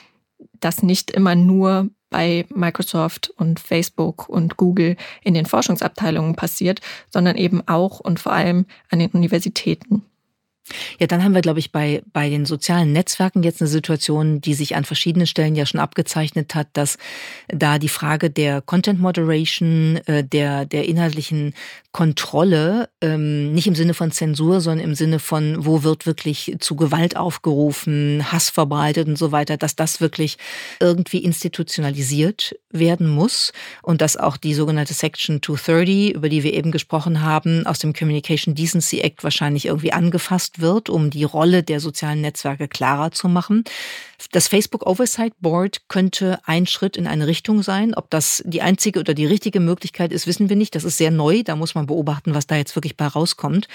das 0.60 0.82
nicht 0.82 1.10
immer 1.12 1.34
nur 1.34 1.88
bei 2.10 2.44
Microsoft 2.54 3.30
und 3.38 3.58
Facebook 3.58 4.28
und 4.28 4.58
Google 4.58 4.96
in 5.22 5.32
den 5.32 5.46
Forschungsabteilungen 5.46 6.36
passiert, 6.36 6.82
sondern 7.08 7.36
eben 7.36 7.66
auch 7.66 8.00
und 8.00 8.20
vor 8.20 8.32
allem 8.32 8.66
an 8.90 8.98
den 8.98 9.12
Universitäten. 9.12 10.04
Ja, 10.98 11.06
dann 11.06 11.22
haben 11.22 11.34
wir, 11.34 11.42
glaube 11.42 11.58
ich, 11.58 11.72
bei, 11.72 12.02
bei 12.12 12.30
den 12.30 12.46
sozialen 12.46 12.92
Netzwerken 12.92 13.42
jetzt 13.42 13.60
eine 13.60 13.68
Situation, 13.68 14.40
die 14.40 14.54
sich 14.54 14.76
an 14.76 14.84
verschiedenen 14.84 15.26
Stellen 15.26 15.56
ja 15.56 15.66
schon 15.66 15.80
abgezeichnet 15.80 16.54
hat, 16.54 16.68
dass 16.72 16.96
da 17.48 17.78
die 17.78 17.88
Frage 17.88 18.30
der 18.30 18.62
Content 18.62 18.98
Moderation, 19.00 19.98
äh, 20.06 20.24
der, 20.24 20.64
der 20.64 20.88
inhaltlichen 20.88 21.54
Kontrolle, 21.92 22.88
ähm, 23.00 23.52
nicht 23.52 23.66
im 23.66 23.74
Sinne 23.74 23.94
von 23.94 24.10
Zensur, 24.10 24.60
sondern 24.60 24.84
im 24.84 24.94
Sinne 24.94 25.20
von, 25.20 25.64
wo 25.64 25.84
wird 25.84 26.06
wirklich 26.06 26.56
zu 26.58 26.74
Gewalt 26.76 27.16
aufgerufen, 27.16 28.32
Hass 28.32 28.50
verbreitet 28.50 29.06
und 29.06 29.16
so 29.16 29.32
weiter, 29.32 29.56
dass 29.56 29.76
das 29.76 30.00
wirklich 30.00 30.36
irgendwie 30.80 31.18
institutionalisiert 31.18 32.56
werden 32.70 33.08
muss 33.08 33.52
und 33.82 34.00
dass 34.00 34.16
auch 34.16 34.36
die 34.36 34.54
sogenannte 34.54 34.94
Section 34.94 35.40
230, 35.40 36.14
über 36.14 36.28
die 36.28 36.42
wir 36.42 36.54
eben 36.54 36.72
gesprochen 36.72 37.20
haben, 37.20 37.64
aus 37.66 37.78
dem 37.78 37.92
Communication 37.92 38.56
Decency 38.56 38.98
Act 39.00 39.22
wahrscheinlich 39.22 39.66
irgendwie 39.66 39.92
angefasst 39.92 40.53
genutzt 40.54 40.60
wird, 40.60 40.88
um 40.88 41.10
die 41.10 41.24
Rolle 41.24 41.62
der 41.62 41.80
sozialen 41.80 42.20
Netzwerke 42.20 42.68
klarer 42.68 43.10
zu 43.10 43.28
machen. 43.28 43.64
Das 44.32 44.48
Facebook 44.48 44.86
Oversight 44.86 45.34
Board 45.40 45.82
könnte 45.88 46.38
ein 46.44 46.66
Schritt 46.66 46.96
in 46.96 47.06
eine 47.06 47.26
Richtung 47.26 47.62
sein. 47.62 47.94
Ob 47.94 48.10
das 48.10 48.42
die 48.46 48.62
einzige 48.62 49.00
oder 49.00 49.12
die 49.12 49.26
richtige 49.26 49.60
Möglichkeit 49.60 50.12
ist, 50.12 50.26
wissen 50.26 50.48
wir 50.48 50.56
nicht. 50.56 50.74
Das 50.74 50.84
ist 50.84 50.96
sehr 50.96 51.10
neu. 51.10 51.42
Da 51.42 51.56
muss 51.56 51.74
man 51.74 51.86
beobachten, 51.86 52.34
was 52.34 52.46
da 52.46 52.56
jetzt 52.56 52.74
wirklich 52.76 52.96
bei 52.96 53.06
rauskommt. 53.06 53.68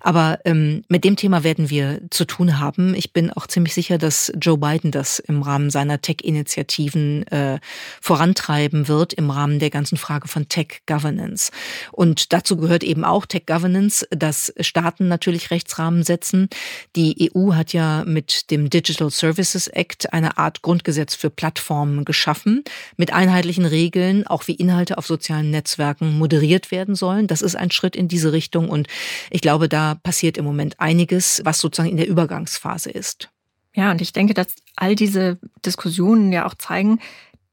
Aber 0.00 0.38
ähm, 0.44 0.82
mit 0.88 1.04
dem 1.04 1.16
Thema 1.16 1.44
werden 1.44 1.70
wir 1.70 2.00
zu 2.10 2.24
tun 2.24 2.58
haben. 2.58 2.94
Ich 2.94 3.12
bin 3.12 3.30
auch 3.30 3.46
ziemlich 3.46 3.74
sicher, 3.74 3.98
dass 3.98 4.32
Joe 4.40 4.58
Biden 4.58 4.90
das 4.90 5.18
im 5.18 5.42
Rahmen 5.42 5.70
seiner 5.70 6.00
Tech-Initiativen 6.00 7.26
äh, 7.28 7.58
vorantreiben 8.00 8.88
wird, 8.88 9.12
im 9.12 9.30
Rahmen 9.30 9.58
der 9.58 9.70
ganzen 9.70 9.98
Frage 9.98 10.28
von 10.28 10.48
Tech 10.48 10.80
Governance. 10.86 11.50
Und 11.92 12.32
dazu 12.32 12.56
gehört 12.56 12.84
eben 12.84 13.04
auch 13.04 13.26
Tech 13.26 13.44
Governance, 13.46 14.06
dass 14.10 14.52
Staaten 14.60 15.08
natürlich 15.08 15.50
Rechtsrahmen 15.50 16.04
setzen 16.04 16.19
umsetzen. 16.20 16.48
Die 16.96 17.30
EU 17.34 17.54
hat 17.54 17.72
ja 17.72 18.04
mit 18.06 18.50
dem 18.50 18.70
Digital 18.70 19.10
Services 19.10 19.68
Act 19.68 20.12
eine 20.12 20.38
Art 20.38 20.62
Grundgesetz 20.62 21.14
für 21.14 21.30
Plattformen 21.30 22.04
geschaffen, 22.04 22.62
mit 22.96 23.12
einheitlichen 23.12 23.64
Regeln, 23.64 24.26
auch 24.26 24.46
wie 24.46 24.54
Inhalte 24.54 24.98
auf 24.98 25.06
sozialen 25.06 25.50
Netzwerken 25.50 26.18
moderiert 26.18 26.70
werden 26.70 26.94
sollen. 26.94 27.26
Das 27.26 27.42
ist 27.42 27.56
ein 27.56 27.70
Schritt 27.70 27.96
in 27.96 28.08
diese 28.08 28.32
Richtung 28.32 28.68
und 28.68 28.88
ich 29.30 29.40
glaube, 29.40 29.68
da 29.68 29.94
passiert 29.94 30.36
im 30.36 30.44
Moment 30.44 30.78
einiges, 30.78 31.40
was 31.44 31.58
sozusagen 31.58 31.90
in 31.90 31.96
der 31.96 32.08
Übergangsphase 32.08 32.90
ist. 32.90 33.30
Ja, 33.74 33.92
und 33.92 34.00
ich 34.00 34.12
denke, 34.12 34.34
dass 34.34 34.48
all 34.76 34.96
diese 34.96 35.38
Diskussionen 35.64 36.32
ja 36.32 36.44
auch 36.46 36.54
zeigen, 36.54 36.98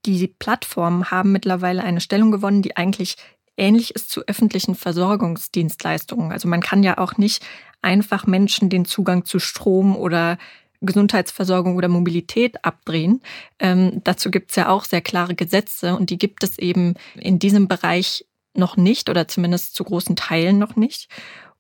die 0.05 0.27
Plattformen 0.27 1.11
haben 1.11 1.31
mittlerweile 1.31 1.83
eine 1.83 2.01
Stellung 2.01 2.31
gewonnen, 2.31 2.61
die 2.61 2.77
eigentlich 2.77 3.17
ähnlich 3.57 3.95
ist 3.95 4.09
zu 4.09 4.21
öffentlichen 4.27 4.75
Versorgungsdienstleistungen. 4.75 6.31
Also 6.31 6.47
man 6.47 6.61
kann 6.61 6.83
ja 6.83 6.97
auch 6.97 7.17
nicht 7.17 7.45
einfach 7.81 8.27
Menschen 8.27 8.69
den 8.69 8.85
Zugang 8.85 9.25
zu 9.25 9.39
Strom 9.39 9.95
oder 9.95 10.37
Gesundheitsversorgung 10.81 11.75
oder 11.75 11.87
Mobilität 11.87 12.63
abdrehen. 12.63 13.21
Ähm, 13.59 14.01
dazu 14.03 14.29
gibt 14.29 14.51
es 14.51 14.55
ja 14.55 14.69
auch 14.69 14.85
sehr 14.85 15.01
klare 15.01 15.35
Gesetze 15.35 15.95
und 15.95 16.09
die 16.09 16.19
gibt 16.19 16.43
es 16.43 16.59
eben 16.59 16.93
in 17.15 17.39
diesem 17.39 17.67
Bereich 17.67 18.25
noch 18.53 18.77
nicht 18.77 19.09
oder 19.09 19.27
zumindest 19.27 19.75
zu 19.75 19.83
großen 19.83 20.15
Teilen 20.15 20.59
noch 20.59 20.75
nicht. 20.75 21.09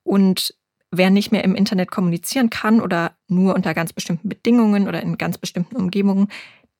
Und 0.03 0.53
wer 0.91 1.09
nicht 1.09 1.31
mehr 1.31 1.43
im 1.43 1.55
Internet 1.55 1.91
kommunizieren 1.91 2.49
kann 2.49 2.79
oder 2.79 3.17
nur 3.27 3.55
unter 3.55 3.73
ganz 3.73 3.91
bestimmten 3.91 4.29
Bedingungen 4.29 4.87
oder 4.87 5.01
in 5.01 5.17
ganz 5.17 5.37
bestimmten 5.37 5.75
Umgebungen, 5.75 6.29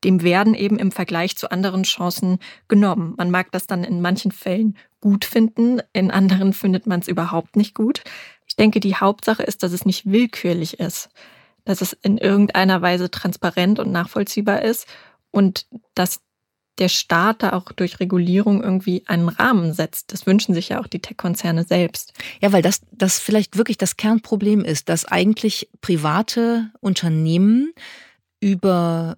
dem 0.04 0.22
werden 0.22 0.54
eben 0.54 0.78
im 0.78 0.92
Vergleich 0.92 1.36
zu 1.38 1.52
anderen 1.52 1.84
Chancen 1.84 2.40
genommen. 2.68 3.16
Man 3.18 3.32
mag 3.32 3.52
das 3.52 3.68
dann 3.68 3.84
in 3.84 4.02
manchen 4.02 4.32
Fällen 4.32 4.78
gut 5.02 5.26
finden, 5.26 5.80
in 5.94 6.12
anderen 6.12 6.54
findet 6.54 6.86
man 6.86 7.00
es 7.00 7.08
überhaupt 7.08 7.56
nicht 7.56 7.74
gut. 7.74 8.04
Ich 8.48 8.56
denke, 8.56 8.80
die 8.80 8.96
Hauptsache 8.96 9.44
ist, 9.44 9.64
dass 9.64 9.72
es 9.72 9.86
nicht 9.86 10.06
willkürlich 10.06 10.80
ist, 10.80 11.10
dass 11.66 11.82
es 11.82 11.94
in 11.94 12.18
irgendeiner 12.18 12.82
Weise 12.82 13.12
transparent 13.12 13.80
und 13.80 13.92
nachvollziehbar 13.92 14.62
ist 14.62 14.88
und 15.32 15.66
dass 15.96 16.22
der 16.80 16.90
Staat 16.90 17.42
da 17.42 17.54
auch 17.54 17.72
durch 17.72 18.00
Regulierung 18.00 18.64
irgendwie 18.64 19.04
einen 19.08 19.30
Rahmen 19.30 19.74
setzt. 19.74 20.14
Das 20.14 20.28
wünschen 20.28 20.54
sich 20.54 20.70
ja 20.70 20.80
auch 20.80 20.88
die 20.88 21.00
Tech-Konzerne 21.00 21.64
selbst. 21.64 22.14
Ja, 22.40 22.52
weil 22.52 22.62
das, 22.62 22.82
das 22.92 23.20
vielleicht 23.20 23.58
wirklich 23.58 23.78
das 23.78 23.98
Kernproblem 23.98 24.64
ist, 24.64 24.90
dass 24.90 25.06
eigentlich 25.06 25.70
private 25.82 26.72
Unternehmen 26.80 27.74
über 28.40 29.18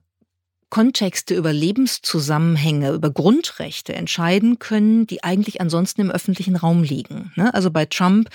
Kontexte, 0.70 1.36
über 1.36 1.52
Lebenszusammenhänge, 1.52 2.92
über 2.92 3.10
Grundrechte 3.10 3.94
entscheiden 3.94 4.60
können, 4.60 5.08
die 5.08 5.24
eigentlich 5.24 5.62
ansonsten 5.62 6.02
im 6.02 6.12
öffentlichen 6.12 6.56
Raum 6.56 6.84
liegen. 6.84 7.32
Ne? 7.36 7.54
Also 7.54 7.72
bei 7.72 7.86
Trump 7.86 8.30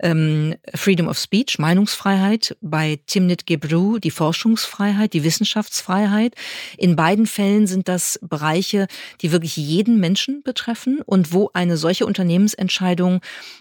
ähm, 0.00 0.54
Freedom 0.74 1.08
of 1.08 1.18
Speech, 1.18 1.58
Meinungsfreiheit, 1.58 2.56
bei 2.60 3.00
Timnit 3.06 3.46
Gebru 3.46 3.98
die 3.98 4.10
Forschungsfreiheit, 4.10 5.12
die 5.12 5.24
Wissenschaftsfreiheit. 5.24 6.34
In 6.76 6.96
beiden 6.96 7.26
Fällen 7.26 7.66
sind 7.66 7.88
das 7.88 8.20
Bereiche, 8.22 8.86
die 9.20 9.32
wirklich 9.32 9.56
jeden 9.56 9.98
Menschen 9.98 10.42
betreffen 10.42 11.00
und 11.04 11.32
wo 11.32 11.50
eine 11.54 11.76
solche 11.76 12.06
Unternehmensentscheidung 12.06 13.20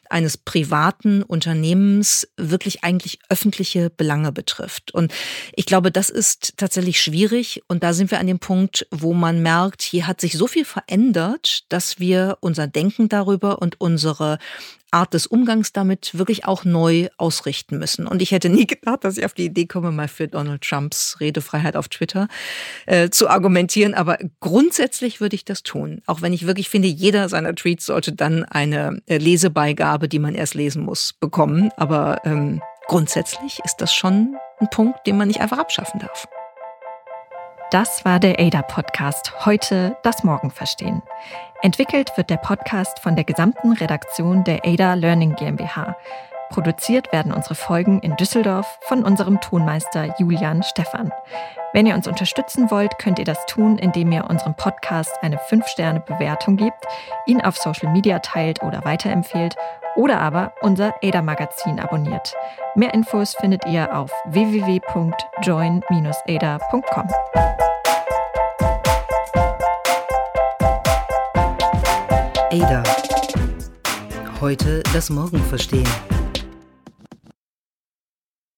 eines 0.09 0.37
privaten 0.37 1.23
Unternehmens 1.23 2.27
wirklich 2.37 2.83
eigentlich 2.83 3.19
öffentliche 3.29 3.89
Belange 3.89 4.31
betrifft. 4.31 4.93
Und 4.93 5.13
ich 5.55 5.65
glaube, 5.65 5.91
das 5.91 6.09
ist 6.09 6.57
tatsächlich 6.57 7.01
schwierig 7.01 7.61
und 7.67 7.83
da 7.83 7.93
sind 7.93 8.11
an 8.19 8.27
dem 8.27 8.39
Punkt, 8.39 8.85
wo 8.91 9.13
man 9.13 9.41
merkt, 9.41 9.81
hier 9.81 10.07
hat 10.07 10.21
sich 10.21 10.37
so 10.37 10.47
viel 10.47 10.65
verändert, 10.65 11.63
dass 11.69 11.99
wir 11.99 12.37
unser 12.41 12.67
Denken 12.67 13.09
darüber 13.09 13.61
und 13.61 13.79
unsere 13.81 14.37
Art 14.91 15.13
des 15.13 15.27
Umgangs 15.27 15.71
damit 15.71 16.17
wirklich 16.17 16.45
auch 16.45 16.65
neu 16.65 17.09
ausrichten 17.17 17.77
müssen. 17.77 18.07
Und 18.07 18.21
ich 18.21 18.31
hätte 18.31 18.49
nie 18.49 18.65
gedacht, 18.67 19.03
dass 19.03 19.17
ich 19.17 19.25
auf 19.25 19.33
die 19.33 19.45
Idee 19.45 19.65
komme, 19.65 19.91
mal 19.91 20.07
für 20.07 20.27
Donald 20.27 20.61
Trumps 20.61 21.17
Redefreiheit 21.19 21.75
auf 21.75 21.87
Twitter 21.87 22.27
äh, 22.85 23.09
zu 23.09 23.29
argumentieren. 23.29 23.93
Aber 23.93 24.17
grundsätzlich 24.39 25.21
würde 25.21 25.35
ich 25.35 25.45
das 25.45 25.63
tun. 25.63 26.01
Auch 26.05 26.21
wenn 26.21 26.33
ich 26.33 26.47
wirklich 26.47 26.69
finde, 26.69 26.87
jeder 26.87 27.29
seiner 27.29 27.55
Tweets 27.55 27.85
sollte 27.85 28.13
dann 28.13 28.45
eine 28.45 29.01
äh, 29.05 29.17
Lesebeigabe, 29.17 30.09
die 30.09 30.19
man 30.19 30.35
erst 30.35 30.55
lesen 30.55 30.83
muss, 30.83 31.13
bekommen. 31.13 31.71
Aber 31.77 32.21
ähm, 32.25 32.61
grundsätzlich 32.87 33.59
ist 33.63 33.77
das 33.77 33.93
schon 33.93 34.35
ein 34.59 34.69
Punkt, 34.69 35.05
den 35.05 35.17
man 35.17 35.27
nicht 35.27 35.41
einfach 35.41 35.59
abschaffen 35.59 35.99
darf. 35.99 36.27
Das 37.71 38.03
war 38.03 38.19
der 38.19 38.39
ADA-Podcast. 38.39 39.45
Heute 39.45 39.95
das 40.01 40.23
Morgen 40.23 40.49
verstehen. 40.49 41.03
Entwickelt 41.61 42.11
wird 42.15 42.31
der 42.31 42.37
Podcast 42.37 42.99
von 42.99 43.15
der 43.15 43.25
gesamten 43.25 43.73
Redaktion 43.73 44.43
der 44.43 44.65
ADA 44.65 44.95
Learning 44.95 45.35
GmbH. 45.35 45.95
Produziert 46.49 47.13
werden 47.13 47.31
unsere 47.31 47.53
Folgen 47.53 47.99
in 47.99 48.15
Düsseldorf 48.15 48.79
von 48.81 49.03
unserem 49.03 49.39
Tonmeister 49.39 50.15
Julian 50.17 50.63
Stephan. 50.63 51.11
Wenn 51.71 51.85
ihr 51.85 51.93
uns 51.93 52.07
unterstützen 52.07 52.71
wollt, 52.71 52.97
könnt 52.97 53.19
ihr 53.19 53.25
das 53.25 53.45
tun, 53.45 53.77
indem 53.77 54.11
ihr 54.11 54.27
unserem 54.27 54.55
Podcast 54.55 55.11
eine 55.21 55.37
5-Sterne-Bewertung 55.37 56.57
gebt, 56.57 56.87
ihn 57.27 57.41
auf 57.41 57.57
Social 57.57 57.91
Media 57.91 58.17
teilt 58.19 58.63
oder 58.63 58.83
weiterempfehlt 58.85 59.55
oder 59.95 60.19
aber 60.19 60.51
unser 60.61 60.95
ADA-Magazin 61.03 61.79
abonniert. 61.79 62.33
Mehr 62.75 62.91
Infos 62.93 63.35
findet 63.35 63.65
ihr 63.67 63.95
auf 63.95 64.11
www.join-ada.com. 64.25 67.07
Ada. 72.51 72.81
Heute 74.41 74.81
das 74.91 75.11
Morgen 75.11 75.39
verstehen. 75.43 75.87